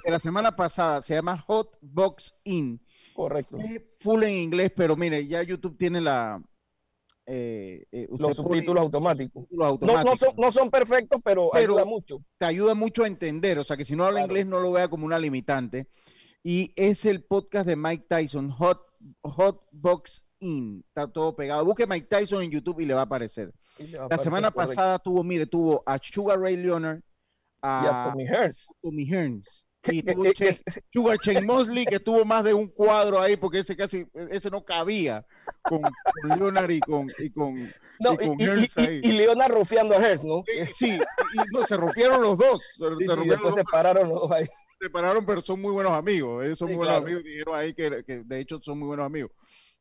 [0.05, 1.01] de la semana pasada.
[1.01, 2.80] Se llama Hot Box In.
[3.16, 3.57] Correcto.
[3.99, 6.39] Full en inglés, pero mire, ya YouTube tiene la.
[7.26, 9.44] Eh, eh, Los subtítulos automáticos.
[9.44, 10.20] subtítulos No, no, automáticos.
[10.20, 12.24] son, no son perfectos, pero, Pero ayuda mucho.
[12.38, 14.32] te ayuda mucho a entender, o sea que si no habla Claro.
[14.34, 15.88] inglés no lo vea como una limitante.
[16.44, 18.82] Y es el podcast de Mike Tyson, Hot,
[19.22, 20.84] Hot Box In.
[20.90, 21.64] Está todo pegado.
[21.64, 23.54] Busque Mike Tyson en YouTube y le va a aparecer.
[23.80, 27.00] A La aparecer, semana pasada tuvo, mire, tuvo a Sugar Ray Leonard,
[27.62, 28.68] a, Y a Tommy Hearns.
[28.82, 29.66] Tommy Hearns.
[29.86, 30.64] Y tuvo que- Shane-
[30.94, 34.64] Sugar Shane Mosley, que tuvo más de un cuadro ahí, porque ese casi, ese no
[34.64, 35.26] cabía
[35.64, 37.56] con, con Leonard y con, y con,
[38.00, 39.02] No, y con y, y- Hearns y- ahí.
[39.04, 40.44] y Leona rofeando a Hearns, ¿no?
[40.74, 42.62] Sí, y no, se rompieron los dos.
[42.78, 44.46] Se, Sí, se sí, los se pararon los dos ahí.
[44.46, 46.46] se separaron, pero son muy buenos amigos.
[46.46, 47.06] Ellos son Sí, muy buenos claro.
[47.06, 47.24] amigos.
[47.24, 49.32] Dijeron ahí que, que de hecho son muy buenos amigos.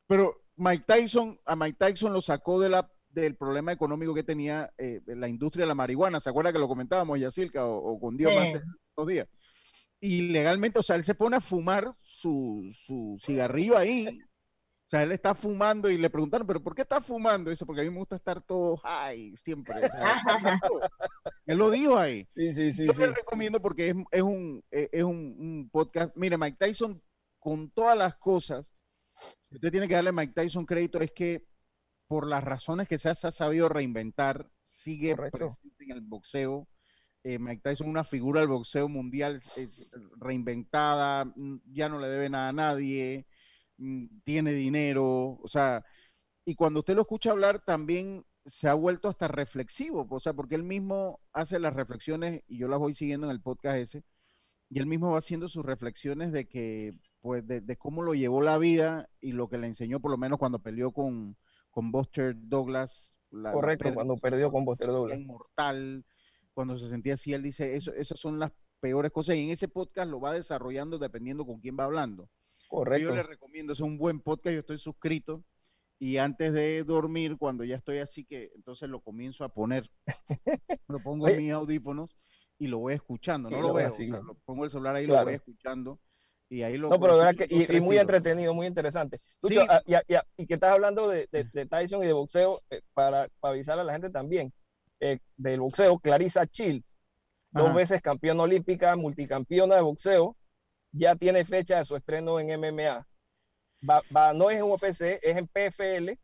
[0.07, 4.71] Pero Mike Tyson, a Mike Tyson lo sacó de la, del problema económico que tenía
[4.77, 6.19] eh, la industria de la marihuana.
[6.19, 8.37] ¿Se acuerda que lo comentábamos, Yacilca, o, o con Dios Sí.
[8.37, 8.61] más hace
[8.97, 9.27] dos días?
[10.05, 14.19] Y legalmente, o sea, él se pone a fumar su, su cigarrillo ahí.
[14.85, 17.49] O sea, él está fumando y le preguntaron, ¿pero por qué está fumando?
[17.49, 19.75] Dice, porque a mí me gusta estar todo high siempre.
[19.77, 20.59] O sea,
[21.45, 22.27] él lo dijo ahí.
[22.35, 22.85] Sí, sí, sí.
[22.85, 22.99] Yo sí.
[22.99, 26.13] le recomiendo porque es, es un, es un, un podcast.
[26.17, 27.01] Mire, Mike Tyson,
[27.39, 28.75] con todas las cosas,
[29.39, 31.47] si usted tiene que darle a Mike Tyson crédito, es que
[32.07, 35.37] por las razones que se ha, se ha sabido reinventar, sigue Correcto.
[35.37, 36.67] presente en el boxeo.
[37.23, 42.29] Eh, Mike Tyson, una figura del boxeo mundial, es, reinventada, mm, ya no le debe
[42.29, 43.25] nada a nadie,
[43.77, 45.85] mm, tiene dinero, o sea,
[46.45, 50.55] y cuando usted lo escucha hablar también se ha vuelto hasta reflexivo, o sea, porque
[50.55, 54.03] él mismo hace las reflexiones y yo las voy siguiendo en el podcast ese,
[54.69, 58.41] y él mismo va haciendo sus reflexiones de que, pues, de, de cómo lo llevó
[58.41, 61.37] la vida y lo que le enseñó, por lo menos cuando peleó con,
[61.69, 63.13] con Buster Douglas.
[63.31, 65.17] la- la Correcto, pérdida, cuando perdió con Buster Douglas.
[65.19, 66.05] Inmortal,
[66.53, 69.67] cuando se sentía así, él dice, eso, esas son las peores cosas, y en ese
[69.67, 72.29] podcast lo va desarrollando dependiendo con quién va hablando.
[72.67, 73.09] Correcto.
[73.09, 75.43] Yo le recomiendo, es un buen podcast, yo estoy suscrito
[75.99, 79.89] y antes de dormir, cuando ya estoy así que entonces lo comienzo a poner,
[80.87, 82.15] lo pongo en mis audífonos
[82.59, 84.95] y lo voy escuchando, no lo lo veo, o así, sea, lo pongo el celular
[84.95, 85.21] ahí, Claro.
[85.21, 85.99] lo voy escuchando
[86.49, 89.19] y ahí lo No, pero verdad que, y, y muy entretenido, muy interesante.
[89.41, 89.67] Lucho, Sí.
[89.69, 92.13] ah, y, a- y a- y que estás hablando de, de- de Tyson y de
[92.13, 94.53] boxeo, eh, para, para avisar a la gente también,
[95.03, 96.97] eh, del boxeo, Clarissa Shields,
[97.51, 97.75] dos Ajá.
[97.75, 100.37] veces campeona olímpica, multicampeona de boxeo,
[100.91, 103.05] ya tiene fecha de su estreno en MMA.
[103.89, 106.17] Va, va- no es en UFC, es en PFL,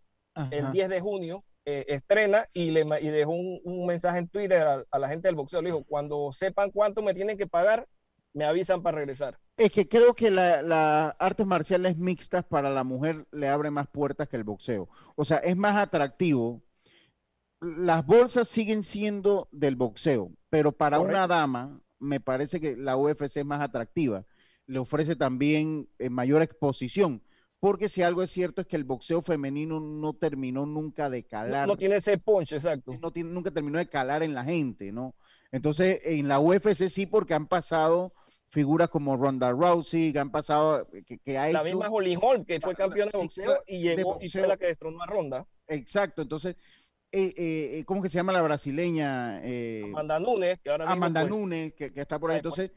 [0.52, 0.72] el Ajá.
[0.72, 4.84] 10 de junio, eh, estrena y le y dejó un, un mensaje en Twitter a,
[4.90, 5.62] a la gente del boxeo.
[5.62, 7.86] Le dijo, cuando sepan cuánto me tienen que pagar,
[8.34, 9.38] me avisan para regresar.
[9.58, 13.88] Es que creo que la- las artes marciales mixtas para la mujer le abre más
[13.90, 14.88] puertas que el boxeo.
[15.18, 16.62] O sea, es más atractivo.
[17.62, 23.38] Las bolsas siguen siendo del boxeo, pero para una dama me parece que la UFC
[23.38, 24.26] es más atractiva.
[24.66, 27.22] Le ofrece también eh, mayor exposición,
[27.60, 31.68] porque si algo es cierto es que el boxeo femenino no terminó nunca de calar
[31.68, 32.94] no tiene ese punch, exacto.
[33.02, 35.16] no tiene, nunca terminó de calar en la gente, ¿no?
[35.52, 38.14] Entonces, en la UFC sí, porque han pasado
[38.50, 41.64] figuras como Ronda Rousey, que han pasado, eh, que, que ha La hecho...
[41.64, 44.48] misma Holly Holm, que fue campeona de boxeo y de llegó y fue boxeo.
[44.48, 45.48] la que destronó a Ronda.
[45.68, 46.56] Exacto, entonces
[47.12, 47.34] eh,
[47.80, 49.40] eh, ¿cómo que se llama la brasileña?
[49.44, 52.36] Eh, Amanda Nunes, que ahora mismo, Amanda pues, Nunes, que, que está por ahí.
[52.36, 52.72] eh, Entonces,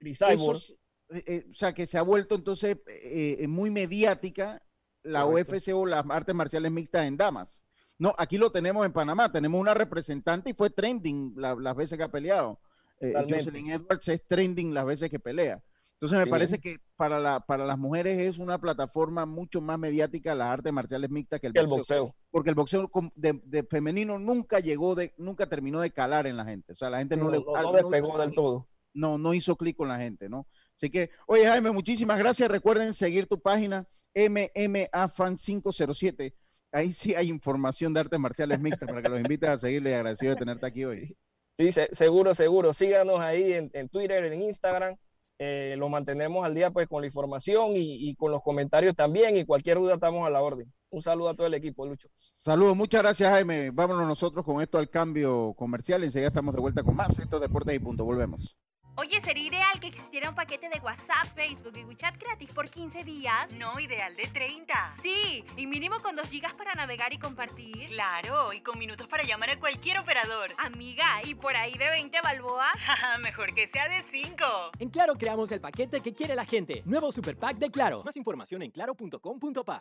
[0.00, 0.78] esos,
[1.10, 4.62] eh, eh, o sea, que se ha vuelto entonces eh, eh, muy mediática
[5.02, 5.56] la Correcto.
[5.56, 7.62] UFC o las artes marciales mixtas en damas.
[7.98, 11.98] No, aquí lo tenemos en Panamá, tenemos una representante y fue trending la- las veces
[11.98, 12.58] que ha peleado.
[13.00, 13.12] Eh.
[13.28, 15.60] Jocelyn Edwards es trending las veces que pelea.
[16.02, 16.30] Entonces me Sí.
[16.30, 20.72] parece que para, la, para las mujeres es una plataforma mucho más mediática las artes
[20.72, 21.76] marciales mixtas que el boxeo.
[21.76, 22.12] boxeo.
[22.32, 26.44] Porque el boxeo de, de femenino nunca llegó de, nunca terminó de calar en la
[26.44, 26.72] gente.
[26.72, 28.66] O sea, la gente no, No, le no, no despegó del todo.
[28.94, 30.48] No, no hizo clic con la gente, ¿no?
[30.74, 32.50] Así que, oye Jaime, muchísimas gracias.
[32.50, 33.86] Recuerden seguir tu página
[34.16, 36.34] MMAFan507.
[36.72, 40.34] Ahí sí hay información de artes marciales mixtas para que los invites a seguirle agradecido
[40.34, 41.16] de tenerte aquí hoy.
[41.58, 42.72] Sí, se- seguro, seguro.
[42.72, 44.96] Síganos ahí en, en Twitter, en Instagram.
[45.44, 49.36] Eh, lo mantenemos al día pues con la información y, y con los comentarios también.
[49.36, 50.72] Y cualquier duda estamos a la orden.
[50.90, 52.08] Un saludo a todo el equipo, Lucho.
[52.38, 53.72] Saludos, muchas gracias Jaime.
[53.72, 56.04] Vámonos nosotros con esto al cambio comercial.
[56.04, 57.18] Enseguida estamos de vuelta con más.
[57.18, 58.04] Esto es Deportes y Punto.
[58.04, 58.56] Volvemos.
[58.96, 63.04] Oye, sería ideal que existiera un paquete de WhatsApp, Facebook y WeChat gratis por 15
[63.04, 63.50] días.
[63.52, 64.96] No, ideal de 30.
[65.02, 67.88] Sí, y mínimo con 2 gigas para navegar y compartir.
[67.88, 70.54] Claro, y con minutos para llamar a cualquier operador.
[70.58, 72.70] Amiga, ¿y por ahí de 20 balboa?
[73.22, 74.44] Mejor que sea de 5.
[74.78, 76.82] En Claro creamos el paquete que quiere la gente.
[76.84, 78.02] Nuevo Super Pack de Claro.
[78.04, 79.78] Más información en claro.com.pa.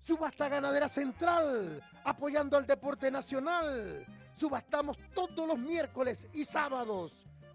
[0.00, 4.04] Subasta Ganadera Central, apoyando al deporte nacional.
[4.36, 7.24] Subastamos todos los miércoles y sábados,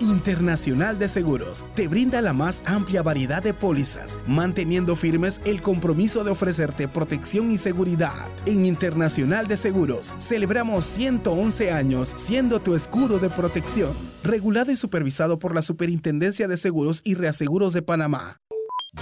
[0.00, 6.24] Internacional de Seguros te brinda la más amplia variedad de pólizas, manteniendo firmes el compromiso
[6.24, 8.28] de ofrecerte protección y seguridad.
[8.46, 15.38] En Internacional de Seguros celebramos 111 años siendo tu escudo de protección, regulado y supervisado
[15.38, 18.40] por la Superintendencia de Seguros y Reaseguros de Panamá.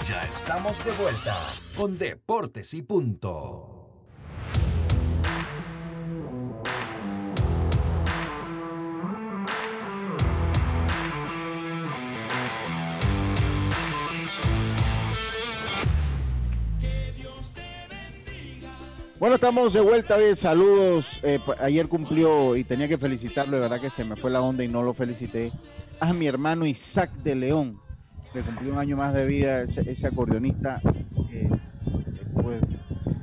[0.07, 1.37] Ya estamos de vuelta
[1.77, 3.82] con Deportes y Punto.
[19.23, 20.17] Bueno, estamos de vuelta.
[20.17, 21.21] Oye, saludos.
[21.23, 23.55] Eh, pa- ayer cumplió y tenía que felicitarlo.
[23.55, 25.49] De verdad que se me fue la onda y no lo felicité.
[26.01, 27.79] A mi hermano Isaac de León,
[28.33, 29.61] que cumplió un año más de vida.
[29.61, 30.81] Ese, ese acordeonista.
[31.31, 31.49] eh,
[32.33, 32.59] pues,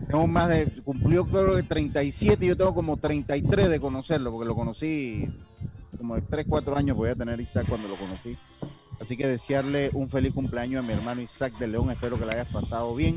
[0.09, 2.47] tengo más de, cumplió creo que 37.
[2.47, 5.29] Yo tengo como 33 de conocerlo, porque lo conocí
[5.99, 6.97] como de 3, 4 años.
[6.97, 8.39] Voy a tener Isaac cuando lo conocí.
[9.01, 11.91] Así que desearle un feliz cumpleaños a mi hermano Isaac de León.
[11.91, 13.17] Espero que le hayas pasado bien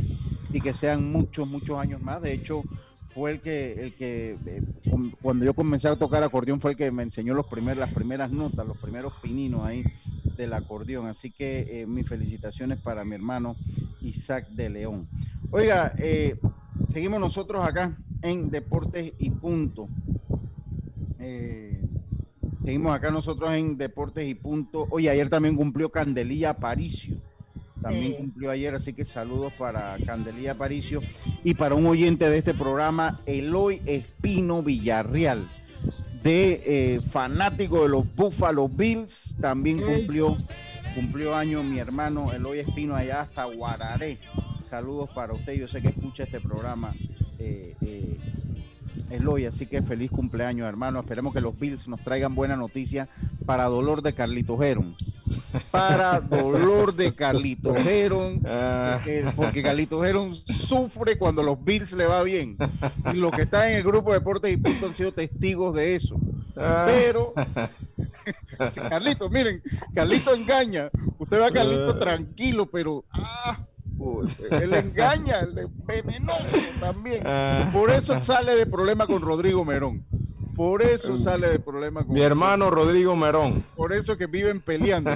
[0.54, 2.22] y que sean muchos, muchos años más.
[2.22, 2.64] De hecho,
[3.14, 4.62] fue el que, el que eh,
[5.22, 8.66] cuando yo comencé a tocar acordeón, fue el que me enseñó los las primeras notas,
[8.66, 9.84] los primeros pininos ahí
[10.38, 11.08] del acordeón.
[11.08, 13.56] Así que eh, mis felicitaciones para mi hermano
[14.02, 15.08] Isaac de León.
[15.52, 16.40] Oiga, eh,
[16.92, 19.90] seguimos nosotros acá en Deportes y Punto.
[21.20, 21.83] Eh,
[22.64, 24.88] seguimos acá nosotros en Deportes y Punto.
[24.90, 27.16] Oye, ayer también cumplió Candelilla Aparicio.
[27.82, 28.18] También Sí.
[28.18, 31.02] cumplió ayer, así que saludos para Candelilla Aparicio
[31.44, 35.46] y para un oyente de este programa, Eloy Espino Villarreal,
[36.24, 40.38] de eh, fanático de los Buffalo Bills, también cumplió,
[40.96, 44.18] cumplió año mi hermano Eloy Espino allá hasta Guararé.
[44.70, 46.96] Saludos para usted, yo sé que escucha este programa.
[47.40, 48.18] eh, eh,
[49.14, 51.00] Eloy, así que feliz cumpleaños, hermano.
[51.00, 53.08] Esperemos que los Bills nos traigan buena noticia
[53.46, 54.96] para dolor de Carlito Geron.
[55.70, 62.24] Para dolor de Carlito Geron, porque, porque Carlito Geron sufre cuando los Bills le va
[62.24, 62.58] bien.
[63.14, 65.96] Y los que están en el grupo de Deportes y Punto han sido testigos de
[65.96, 66.20] eso.
[66.56, 67.34] Pero,
[68.90, 69.62] Carlito, miren,
[69.94, 70.90] Carlito engaña.
[71.20, 73.60] Usted ve a Carlito tranquilo, pero ah,
[74.52, 77.24] él engaña, es venenoso también.
[77.72, 80.06] Por eso sale de problema con Rodrigo Merón.
[80.56, 83.64] Por eso sale de problema con Mi hermano Rodrigo Merón.
[83.76, 85.12] por eso que viven peleando.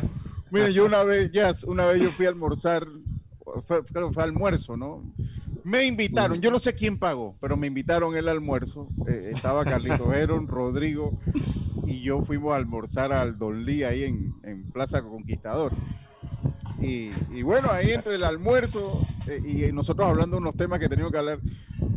[0.50, 2.88] Mire, yo una vez, ya, una vez yo fui a almorzar,
[3.68, 3.84] fue,
[4.24, 5.04] almuerzo, ¿no?
[5.64, 8.88] Me invitaron, yo no sé quién pagó, pero me invitaron el almuerzo.
[9.08, 11.20] eh, estaba Carlito Heron, Rodrigo
[11.86, 15.74] y yo fuimos a almorzar al Dolí ahí en, en Plaza Conquistador.
[16.80, 20.90] Y, y bueno, ahí entre el almuerzo eh, y nosotros hablando de unos temas que
[20.90, 21.40] teníamos que hablar.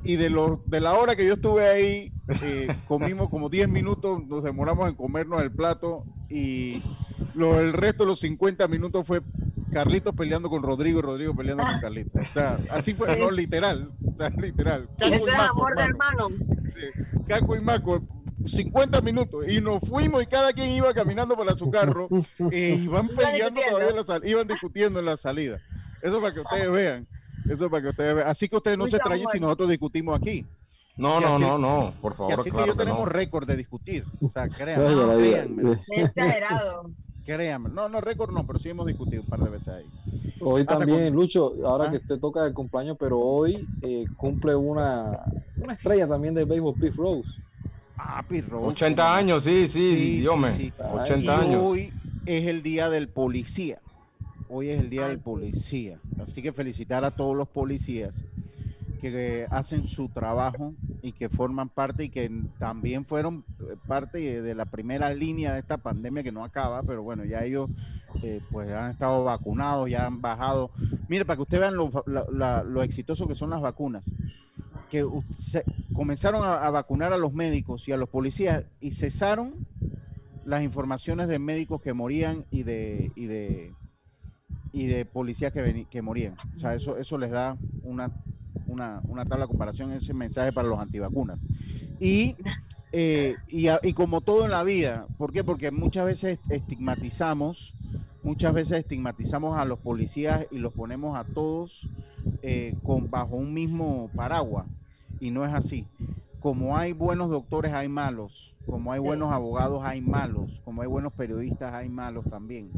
[0.03, 2.13] Y de, los de la hora que yo estuve ahí,
[2.43, 6.83] eh, comimos como 10 minutos, nos demoramos en comernos el plato y
[7.35, 9.23] lo, el resto de los 50 minutos fue
[9.73, 12.23] Carlitos peleando con Rodrigo y Rodrigo peleando con Carlitos.
[12.29, 14.89] O sea, así fue, no literal, o sea, literal.
[14.99, 16.27] Caco y es Maco, amor de hermano.
[16.27, 17.27] hermanos.
[17.29, 18.03] Caco y Maco,
[18.47, 22.09] 50 minutos y nos fuimos y cada quien iba caminando para su carro
[22.51, 25.61] e iban peleando todavía en la sal- iban discutiendo en la salida.
[26.03, 27.07] Eso para que ustedes vean.
[27.49, 28.29] Eso para que ustedes vean.
[28.29, 30.47] Así que ustedes no Muy se extrañen si nosotros discutimos aquí.
[30.97, 33.07] No, Y no, no, no, por Y favor, así que yo que tenemos no.
[33.07, 34.05] récord de discutir.
[34.21, 35.31] O sea, créanme, ay.
[35.31, 36.91] créanme, Exagerado.
[37.25, 37.71] créanme.
[37.71, 39.87] No, no, récord no, pero sí hemos discutido un par de veces ahí.
[40.41, 41.91] Hoy Hasta también, cuando- Lucho, ahora Ah.
[41.93, 45.23] que te toca el cumpleaños, pero hoy eh, cumple una,
[45.63, 47.29] una estrella también del béisbol, Pete Rose.
[48.03, 49.19] Ah, Pete Rose, 80 cómo no.
[49.19, 50.57] años, sí, sí, Sí, Dios sí, me.
[50.57, 50.73] sí.
[50.79, 51.63] 80 Y años.
[51.65, 51.93] Hoy
[52.27, 53.79] es el día del policía.
[54.49, 55.99] Hoy es el día del policía.
[56.23, 58.23] Así que felicitar a todos los policías
[59.01, 64.43] que eh, hacen su trabajo y que forman parte y que también fueron eh, parte
[64.43, 67.71] de la primera línea de esta pandemia que no acaba, pero bueno, ya ellos
[68.23, 70.71] eh, pues han estado vacunados, ya han bajado.
[71.09, 74.05] Mire, para que ustedes vean lo, la- la- lo exitoso que son las vacunas,
[74.91, 75.07] que
[75.39, 75.65] se-
[75.95, 79.67] comenzaron a, vacunar a los médicos y a los policías y cesaron
[80.45, 83.73] las informaciones de médicos que morían y de y de
[84.73, 86.35] y de policías que, que morían.
[86.57, 88.11] O sea, eso eso les da una
[88.67, 91.41] una, una tabla de comparación, ese mensaje para los antivacunas.
[91.99, 92.37] Y,
[92.93, 95.43] eh, y, y como todo en la vida, ¿por qué?
[95.43, 97.75] Porque muchas veces estigmatizamos,
[98.23, 101.89] muchas veces estigmatizamos a los policías y los ponemos a todos
[102.43, 104.67] eh, con, bajo un mismo paraguas.
[105.21, 105.87] Y no es así.
[106.41, 108.55] Como hay buenos doctores, hay malos.
[108.67, 109.07] Como hay Sí.
[109.07, 110.61] buenos abogados, hay malos.
[110.65, 112.71] Como hay buenos periodistas, hay malos también.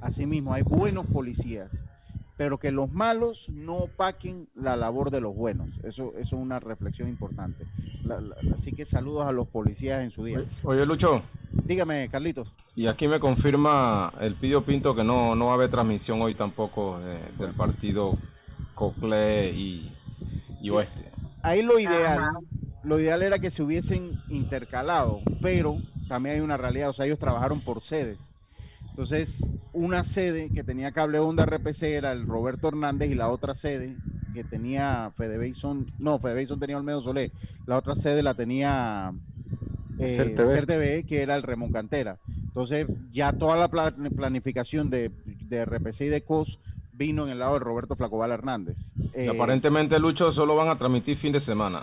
[0.00, 1.70] Asimismo, hay buenos policías
[2.36, 5.68] pero que los malos no opaquen la labor de los buenos.
[5.84, 7.64] Eso, eso es una reflexión importante.
[8.02, 10.42] La- la- así que saludos a los policías en su día.
[10.64, 11.22] Oye, Lucho,
[11.64, 12.48] Dígame, Carlitos.
[12.74, 16.34] y aquí me confirma el Pidio Pinto que no, no va a haber transmisión hoy
[16.34, 18.18] tampoco eh, del partido
[18.74, 19.92] Cocle y,
[20.60, 21.12] y Oeste.
[21.44, 22.20] Ahí lo ideal,
[22.82, 25.76] lo ideal era que se hubiesen intercalado, pero
[26.08, 28.32] también hay una realidad, o sea, ellos trabajaron por sedes.
[28.88, 29.40] Entonces,
[29.72, 33.96] una sede que tenía cable onda RPC era el Roberto Hernández y la otra sede
[34.32, 37.32] que tenía Fede Bison, no, Fede Bison tenía Olmedo Solé,
[37.66, 39.12] la otra sede la tenía
[39.98, 42.18] eh, que era el Remón Cantera.
[42.26, 46.58] Entonces, ya toda la pla- planificación de, de RPC y de COS
[46.96, 48.78] vino en el lado de Roberto Flacobal Hernández.
[49.12, 51.82] Eh, aparentemente, Lucho, solo van a transmitir fin de semana.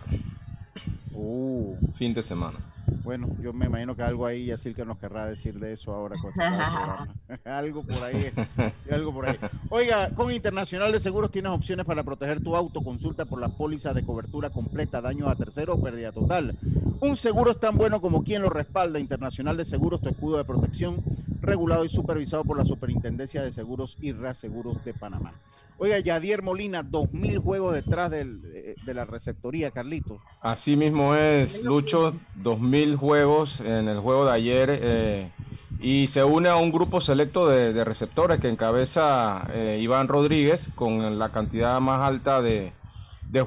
[1.13, 1.75] Uh.
[1.95, 2.57] Fin de semana.
[3.03, 6.15] Bueno, yo me imagino que algo ahí Yacil que nos querrá decir de eso ahora.
[7.45, 8.31] algo por ahí.
[8.91, 9.37] algo por ahí.
[9.69, 12.81] Oiga, con Internacional de Seguros tienes opciones para proteger tu auto.
[12.81, 16.57] Consulta por la póliza de cobertura completa, daños a tercero o pérdida total.
[16.99, 18.99] Un seguro es tan bueno como quien lo respalda.
[18.99, 21.03] Internacional de Seguros, tu escudo de protección,
[21.41, 25.33] regulado y supervisado por la Superintendencia de Seguros y Reaseguros de Panamá.
[25.77, 30.21] Oiga, Yadier Molina, 2.000 juegos detrás del, eh, de la receptoría, Carlitos.
[30.41, 32.13] Así mismo es, Lucho,
[32.43, 35.31] 2.000 juegos en el juego de ayer eh,
[35.79, 41.17] y se une a un grupo selecto de, receptores que encabeza eh, Iván Rodríguez con
[41.17, 42.73] la cantidad más alta de,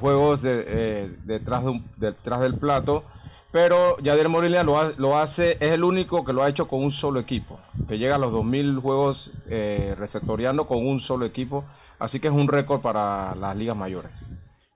[0.01, 3.05] juegos de- detrás, de un- detrás del plato.
[3.55, 6.83] Pero Yadir Molina lo, ha- lo hace, es el único que lo ha hecho con
[6.83, 11.65] un solo equipo, que llega a los 2.000 juegos eh, receptoreando con un solo equipo.
[12.01, 14.27] Así que es un récord para las ligas mayores.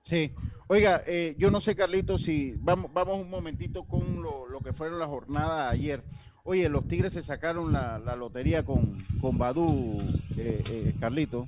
[0.03, 0.31] Sí.
[0.67, 5.09] Oiga, eh, yo no sé, Carlitos, si vamos, un momentito con lo, que fueron las
[5.09, 6.01] jornadas ayer.
[6.45, 9.99] Oye, los Tigres se sacaron la, lotería con, con Badú,
[10.37, 11.45] eh, eh, Carlitos.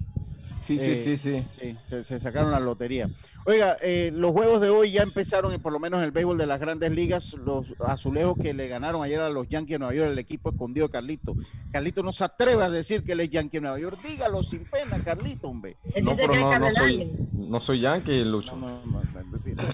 [0.61, 1.43] Sí, sí, Eh, sí, sí.
[1.59, 3.09] Sí, se, se sacaron la lotería.
[3.45, 6.37] Oiga, eh, los juegos de hoy ya empezaron, y por lo menos en el béisbol
[6.37, 9.93] de las grandes ligas, los azulejos que le ganaron ayer a los Yankees de Nueva
[9.95, 11.35] York, el equipo escondido de Carlito.
[11.71, 13.99] Carlito no se atreve a decir que él es Yankee de Nueva York.
[14.03, 15.77] Dígalo sin pena, Carlito, hombre.
[16.03, 18.55] No, pero no, no soy, no soy yankee, Lucho.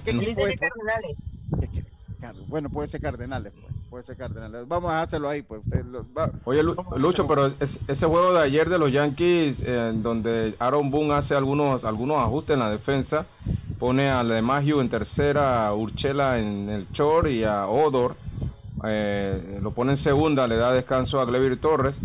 [0.06, 0.60] ¿Qué Él dice equipo que es?
[0.60, 1.97] Cardenales.
[2.50, 3.74] Bueno, puede ser Cardenales, pues.
[3.90, 4.68] Puede ser Cardenales.
[4.68, 5.62] Vamos a hacerlo ahí, pues.
[5.62, 9.62] Usted lo- va- Oye, Lu- Lucho, pero es- ese juego de ayer de los Yankees,
[9.62, 13.26] eh, en donde Aaron Boone hace algunos, algunos ajustes en la defensa,
[13.80, 18.16] pone a LeMahieu en tercera, a Urchela en el short y a Odor,
[18.84, 22.00] eh, lo pone en segunda, le da descanso a Glevir Torres.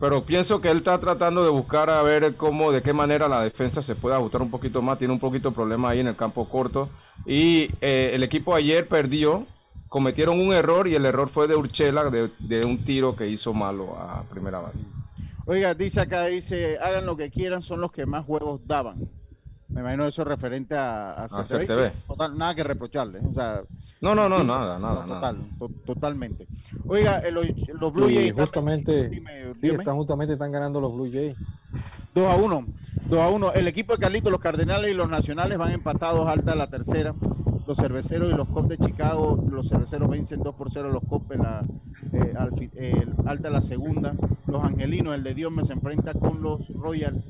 [0.00, 3.42] Pero pienso que él está tratando de buscar a ver cómo, de qué manera la
[3.42, 4.98] defensa se puede ajustar un poquito más.
[4.98, 6.88] Tiene un poquito de problema ahí en el campo corto.
[7.24, 9.46] Y eh, el equipo ayer perdió,
[9.94, 13.54] cometieron un error y el error fue de Urchela, de, de un tiro que hizo
[13.54, 14.84] malo a primera base.
[15.46, 19.08] Oiga, dice acá, dice, hagan lo que quieran, son los que más juegos daban.
[19.68, 21.28] Me imagino eso es referente a, a.
[21.28, 21.92] CTV.
[22.08, 23.20] Total, nada que reprocharle.
[23.20, 23.62] O sea,
[24.00, 25.32] No, no, no, nada, nada, no, nada.
[25.32, 26.46] Total, to- totalmente.
[26.86, 27.46] Oiga, eh, los,
[27.80, 31.36] los Blue Jays justamente, dime, sí, están, justamente están ganando los Blue Jays.
[32.14, 32.66] 2 a 1.
[33.08, 33.52] 2 a 1.
[33.54, 37.14] El equipo de Carlitos, los Cardenales y los Nacionales van empatados alta a la tercera.
[37.66, 41.02] Los cerveceros y los Cubs de Chicago, los cerveceros vencen 2 por 0 a los
[41.04, 41.64] Cubs en la,
[42.12, 44.14] eh, al eh, alta a la segunda.
[44.46, 47.24] Los Angelinos, el de Dios me se enfrenta con los Royals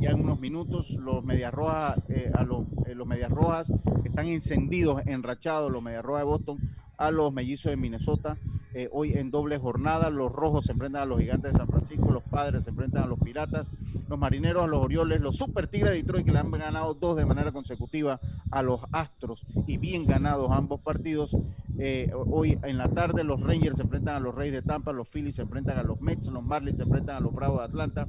[0.00, 0.90] ya en unos minutos.
[0.90, 3.72] Los Medias Rojas, eh, a los, eh, los Medias Rojas
[4.04, 6.58] están encendidos, enrachados, los Medias Rojas de Boston
[6.96, 8.36] a los Mellizos de Minnesota.
[8.76, 12.10] Eh, hoy en doble jornada, los Rojos se enfrentan a los Gigantes de San Francisco,
[12.10, 13.70] los Padres se enfrentan a los Piratas,
[14.08, 17.16] los Marineros a los Orioles, los Super Tigres de Detroit que le han ganado dos
[17.16, 18.18] de manera consecutiva
[18.50, 21.36] a los Astros y bien ganados ambos partidos.
[21.78, 25.08] Eh, hoy en la tarde los Rangers se enfrentan a los Reyes de Tampa, los
[25.08, 28.08] Phillies se enfrentan a los Mets, los Marlins se enfrentan a los Bravos de Atlanta,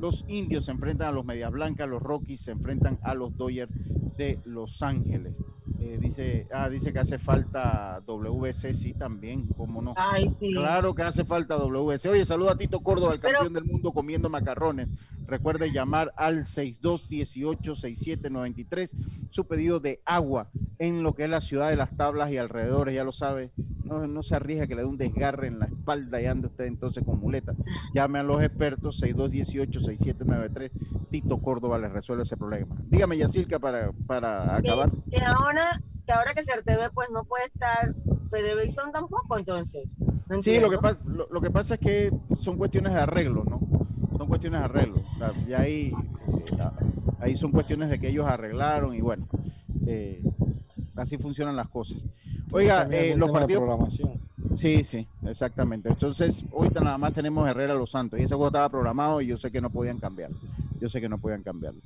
[0.00, 3.70] los Indios se enfrentan a los Medias Blancas, los Rockies se enfrentan a los Dodgers
[4.16, 5.42] de Los Ángeles.
[5.78, 9.94] Eh, dice, ah, dice que hace falta WC, sí, también, cómo no.
[9.96, 10.52] Ay, sí.
[10.54, 12.08] Claro que hace falta WC.
[12.08, 14.86] Oye, saluda a Tito Córdoba, el campeón del mundo comiendo macarrones.
[15.26, 18.90] Recuerde llamar al 6218-6793,
[19.30, 20.48] su pedido de agua
[20.78, 23.50] en lo que es la ciudad de las tablas y alrededores, ya lo sabe.
[23.84, 26.66] No, no se arriesga que le dé un desgarre en la espalda y ande usted
[26.66, 27.54] entonces con muleta.
[27.94, 30.70] Llame a los expertos 6218-6793.
[31.10, 32.76] Tito Córdoba le resuelve ese problema.
[32.88, 34.90] Dígame, Yacirca, para, para Que, acabar.
[35.10, 36.42] que ahora, que ahora que
[36.94, 37.94] pues no puede estar
[38.28, 38.54] Fede
[38.92, 39.96] tampoco, entonces.
[40.28, 43.44] No Sí, lo que, pasa, lo, lo que pasa es que son cuestiones de arreglo,
[43.44, 43.60] ¿no?
[44.16, 45.02] Son cuestiones de arreglo.
[45.46, 45.92] Ya ahí,
[46.28, 46.72] eh, ah,
[47.20, 49.26] ahí son cuestiones de que ellos arreglaron y bueno,
[49.86, 50.22] eh,
[50.96, 51.98] así funcionan las cosas.
[52.52, 53.62] Oiga, eh, los de partidos...
[53.62, 54.20] programación.
[54.56, 55.88] Sí, sí, exactamente.
[55.88, 59.36] Entonces, hoy nada más tenemos Herrera Los Santos y ese juego estaba programado y yo
[59.36, 60.38] sé que no podían cambiarlo.
[60.80, 61.80] Yo sé que no podían cambiarlo.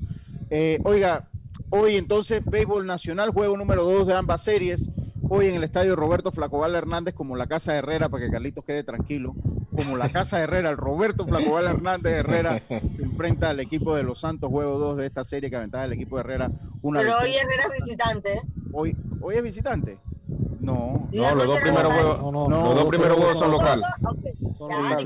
[0.50, 1.28] Eh, oiga,
[1.70, 4.88] hoy entonces, béisbol nacional, juego número 2 de ambas series.
[5.32, 8.82] Hoy en el estadio Roberto Flacobal Hernández, como la casa Herrera, para que Carlitos quede
[8.82, 9.36] tranquilo,
[9.70, 14.18] como la casa Herrera, el Roberto Flacobal Hernández Herrera se enfrenta al equipo de Los
[14.18, 16.50] Santos, juego 2 de esta serie que aventaja el equipo de Herrera.
[16.82, 17.36] Una Pero hoy.
[17.36, 18.32] Herrera es visitante.
[18.32, 18.42] ¿eh?
[18.72, 19.98] hoy, hoy es visitante.
[20.72, 23.56] No, Sí, No, los dos primeros juegos- No, no, los dos primeros juegos son Ya,
[23.56, 23.86] locales.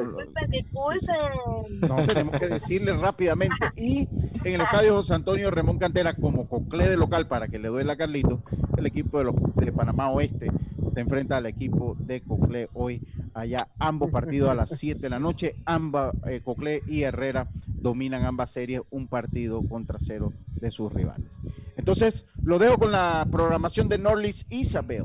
[0.03, 1.81] disculpen, disculpen.
[1.81, 3.57] No, tenemos que decirle rápidamente.
[3.77, 4.01] Y
[4.45, 7.95] en el estadio José Antonio Ramón Cantera, como Coclé de local, para que le duela
[7.95, 8.43] a Carlito,
[8.77, 10.51] el equipo de, los, de Panamá Oeste
[10.93, 13.01] se enfrenta al equipo de Coclé hoy
[13.33, 13.69] allá.
[13.79, 15.57] Ambos partidos a las 7 de la noche.
[15.65, 21.31] Ambas, eh, Coclé y Herrera dominan ambas series, un partido contra cero de sus rivales.
[21.77, 25.05] Entonces, lo dejo con la programación de Norlis Isabel.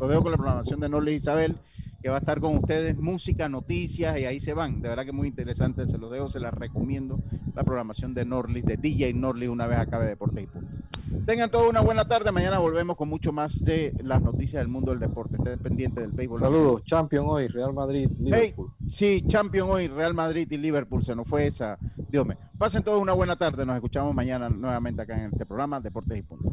[0.00, 1.58] Lo dejo con la programación de Norlis Isabel,
[2.02, 4.80] que va a estar con ustedes, música, noticias, y ahí se van.
[4.80, 7.20] De verdad que muy interesante, se los dejo, se las recomiendo.
[7.54, 10.80] La programación de Norlis, de DJ Norlis, una vez acabe Deporte y Punto.
[11.26, 12.32] Tengan toda una buena tarde.
[12.32, 15.36] Mañana volvemos con mucho más de las noticias del mundo del deporte.
[15.36, 16.38] Estén pendientes del béisbol.
[16.38, 18.72] Saludos, champion hoy, Real Madrid, Liverpool.
[18.78, 21.04] Hey, sí, champion hoy, Real Madrid y Liverpool.
[21.04, 21.76] Se nos fue esa.
[22.08, 22.38] Dios mío.
[22.56, 23.66] Pasen todos una buena tarde.
[23.66, 26.52] Nos escuchamos mañana nuevamente acá en este programa Deportes y Punto.